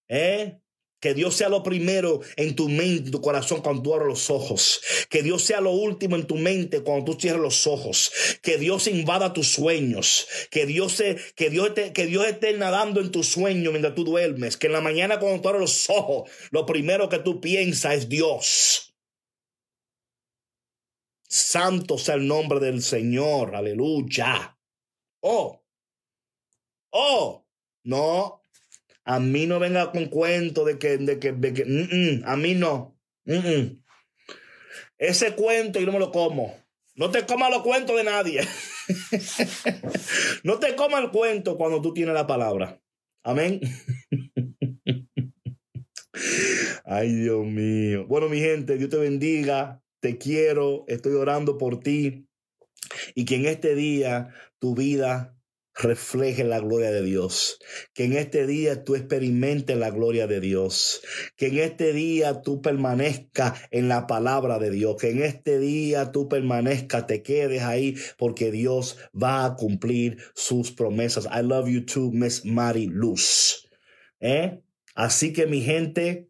¿Eh? 0.08 0.58
Que 1.00 1.14
Dios 1.14 1.34
sea 1.34 1.48
lo 1.48 1.62
primero 1.62 2.20
en 2.36 2.54
tu 2.54 2.68
mente, 2.68 3.06
en 3.06 3.10
tu 3.10 3.20
corazón 3.20 3.62
cuando 3.62 3.82
tú 3.82 3.94
abres 3.94 4.08
los 4.08 4.30
ojos. 4.30 4.82
Que 5.08 5.22
Dios 5.22 5.42
sea 5.42 5.60
lo 5.60 5.70
último 5.70 6.16
en 6.16 6.26
tu 6.26 6.36
mente 6.36 6.82
cuando 6.82 7.06
tú 7.12 7.20
cierres 7.20 7.40
los 7.40 7.66
ojos. 7.66 8.12
Que 8.42 8.58
Dios 8.58 8.86
invada 8.86 9.32
tus 9.32 9.48
sueños. 9.48 10.28
Que 10.50 10.66
Dios, 10.66 10.92
se, 10.92 11.16
que 11.34 11.48
Dios, 11.48 11.68
esté, 11.68 11.92
que 11.92 12.06
Dios 12.06 12.26
esté 12.26 12.52
nadando 12.52 13.00
en 13.00 13.10
tus 13.10 13.28
sueños 13.28 13.72
mientras 13.72 13.94
tú 13.94 14.04
duermes. 14.04 14.58
Que 14.58 14.66
en 14.66 14.74
la 14.74 14.82
mañana 14.82 15.18
cuando 15.18 15.40
tú 15.40 15.48
abres 15.48 15.62
los 15.62 15.90
ojos, 15.90 16.30
lo 16.50 16.66
primero 16.66 17.08
que 17.08 17.18
tú 17.18 17.40
piensas 17.40 17.94
es 17.94 18.08
Dios. 18.08 18.94
Santo 21.26 21.96
sea 21.96 22.16
el 22.16 22.26
nombre 22.26 22.60
del 22.60 22.82
Señor. 22.82 23.56
Aleluya. 23.56 24.58
Oh. 25.20 25.62
Oh. 26.90 27.46
No, 27.82 28.39
a 29.04 29.20
mí 29.20 29.46
no 29.46 29.58
venga 29.58 29.90
con 29.92 30.06
cuento 30.06 30.64
de 30.64 30.78
que, 30.78 30.98
de 30.98 31.18
que, 31.18 31.32
de 31.32 31.52
que 31.52 31.64
mm, 31.64 32.20
mm, 32.20 32.22
a 32.24 32.36
mí 32.36 32.54
no. 32.54 32.98
Mm, 33.24 33.80
Ese 34.98 35.34
cuento 35.34 35.80
yo 35.80 35.86
no 35.86 35.92
me 35.92 35.98
lo 35.98 36.10
como. 36.10 36.54
No 36.94 37.10
te 37.10 37.24
comas 37.24 37.50
los 37.50 37.62
cuentos 37.62 37.96
de 37.96 38.04
nadie. 38.04 38.40
no 40.44 40.58
te 40.58 40.74
comas 40.74 41.04
el 41.04 41.10
cuento 41.10 41.56
cuando 41.56 41.80
tú 41.80 41.94
tienes 41.94 42.14
la 42.14 42.26
palabra. 42.26 42.80
Amén. 43.22 43.60
Ay, 46.84 47.14
Dios 47.14 47.46
mío. 47.46 48.06
Bueno, 48.06 48.28
mi 48.28 48.40
gente, 48.40 48.76
Dios 48.76 48.90
te 48.90 48.96
bendiga. 48.98 49.82
Te 50.00 50.18
quiero. 50.18 50.84
Estoy 50.88 51.14
orando 51.14 51.56
por 51.56 51.80
ti. 51.80 52.26
Y 53.14 53.24
que 53.24 53.36
en 53.36 53.46
este 53.46 53.74
día 53.74 54.34
tu 54.58 54.74
vida 54.74 55.39
refleje 55.82 56.44
la 56.44 56.60
gloria 56.60 56.90
de 56.90 57.02
Dios. 57.02 57.58
Que 57.94 58.04
en 58.04 58.14
este 58.14 58.46
día 58.46 58.84
tú 58.84 58.94
experimentes 58.94 59.76
la 59.76 59.90
gloria 59.90 60.26
de 60.26 60.40
Dios. 60.40 61.02
Que 61.36 61.48
en 61.48 61.58
este 61.58 61.92
día 61.92 62.42
tú 62.42 62.62
permanezcas 62.62 63.60
en 63.70 63.88
la 63.88 64.06
palabra 64.06 64.58
de 64.58 64.70
Dios. 64.70 64.96
Que 64.96 65.10
en 65.10 65.22
este 65.22 65.58
día 65.58 66.12
tú 66.12 66.28
permanezcas, 66.28 67.06
te 67.06 67.22
quedes 67.22 67.62
ahí 67.62 67.96
porque 68.18 68.50
Dios 68.50 68.98
va 69.12 69.44
a 69.44 69.56
cumplir 69.56 70.18
sus 70.34 70.72
promesas. 70.72 71.26
I 71.26 71.42
love 71.42 71.68
you 71.68 71.84
too, 71.84 72.10
Miss 72.12 72.44
Mary 72.44 72.86
Luz. 72.86 73.68
¿Eh? 74.20 74.62
Así 74.94 75.32
que 75.32 75.46
mi 75.46 75.62
gente, 75.62 76.28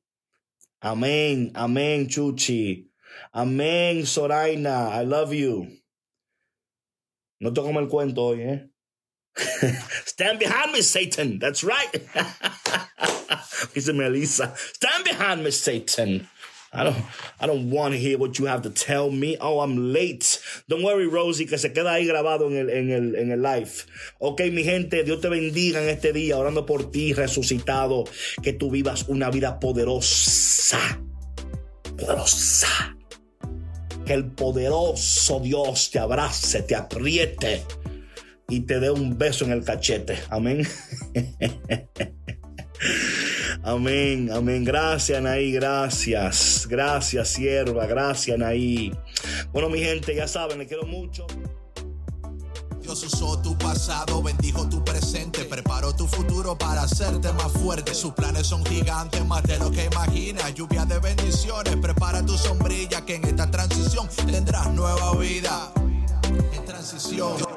amén, 0.81 1.51
amén, 1.55 2.07
Chuchi. 2.07 2.91
Amén, 3.33 4.07
Soraina. 4.07 5.01
I 5.01 5.07
love 5.07 5.33
you. 5.33 5.67
No 7.39 7.53
te 7.53 7.63
como 7.63 7.81
el 7.81 7.89
cuento 7.89 8.25
hoy, 8.25 8.43
¿eh? 8.43 8.70
Stand 10.07 10.39
behind 10.39 10.73
me, 10.73 10.83
Satan. 10.83 11.39
That's 11.39 11.65
right. 11.65 11.93
Dice 13.75 13.93
Melissa. 13.93 14.53
Stand 14.57 15.05
behind 15.05 15.45
me, 15.45 15.51
Satan. 15.51 16.29
I 16.73 16.85
don't, 16.85 16.97
I 17.41 17.47
don't 17.47 17.69
want 17.69 17.95
to 17.95 17.99
hear 17.99 18.17
what 18.17 18.39
you 18.39 18.45
have 18.47 18.63
to 18.63 18.71
tell 18.71 19.11
me. 19.11 19.37
Oh, 19.41 19.59
I'm 19.59 19.93
late. 19.93 20.41
Don't 20.69 20.85
worry, 20.85 21.09
Rosie, 21.09 21.47
que 21.47 21.59
se 21.59 21.71
queda 21.71 21.95
ahí 21.95 22.07
grabado 22.07 22.47
en 22.47 22.57
el, 22.57 22.71
en 22.71 22.91
el, 22.91 23.17
en 23.17 23.33
el 23.33 23.43
live. 23.43 23.71
Ok, 24.21 24.43
mi 24.53 24.63
gente, 24.63 25.03
Dios 25.03 25.21
te 25.21 25.29
bendiga 25.29 25.83
en 25.83 25.89
este 25.89 26.13
día, 26.13 26.39
orando 26.39 26.67
por 26.67 26.93
ti, 26.93 27.13
resucitado, 27.13 28.05
que 28.41 28.53
tú 28.53 28.71
vivas 28.71 29.07
una 29.09 29.31
vida 29.31 29.59
poderosa. 29.59 31.01
Poderosa. 31.99 32.97
Que 34.07 34.13
el 34.15 34.27
poderoso 34.27 35.41
Dios 35.41 35.91
te 35.91 35.99
abrace, 35.99 36.63
te 36.63 36.77
apriete 36.77 37.65
y 38.51 38.61
te 38.61 38.81
dé 38.81 38.91
un 38.91 39.17
beso 39.17 39.45
en 39.45 39.53
el 39.53 39.65
cachete. 39.65 40.19
Amén. 40.29 40.67
Amén, 43.63 44.31
amén. 44.33 44.65
Gracias, 44.65 45.19
Anaí, 45.19 45.53
gracias. 45.53 46.67
Gracias, 46.69 47.29
sierva. 47.29 47.87
Gracias, 47.87 48.35
Anaí. 48.35 48.93
Bueno, 49.53 49.69
mi 49.69 49.81
gente, 49.81 50.15
ya 50.15 50.27
saben, 50.27 50.59
les 50.59 50.69
quiero 50.69 50.87
mucho. 50.87 51.27
Dios 52.81 53.05
usó 53.05 53.41
tu 53.41 53.57
pasado, 53.57 54.23
bendijo 54.23 54.69
tu 54.69 54.83
presente, 54.83 55.45
preparó 55.45 55.95
tu 55.95 56.09
futuro 56.09 56.57
para 56.59 56.83
hacerte 56.83 57.33
más 57.35 57.53
fuerte. 57.53 57.95
Sus 57.95 58.15
planes 58.15 58.47
son 58.47 58.65
gigantes, 58.65 59.25
más 59.27 59.43
de 59.45 59.59
lo 59.59 59.71
que 59.71 59.85
imaginas. 59.85 60.53
Lluvia 60.55 60.87
de 60.87 60.99
bendiciones, 60.99 61.77
prepara 61.77 62.25
tu 62.25 62.37
sombrilla 62.37 63.05
que 63.05 63.17
en 63.17 63.25
esta 63.25 63.51
transición 63.51 64.09
tendrás 64.27 64.73
nueva 64.73 65.15
vida. 65.17 65.73
En 66.53 66.65
transición. 66.65 67.50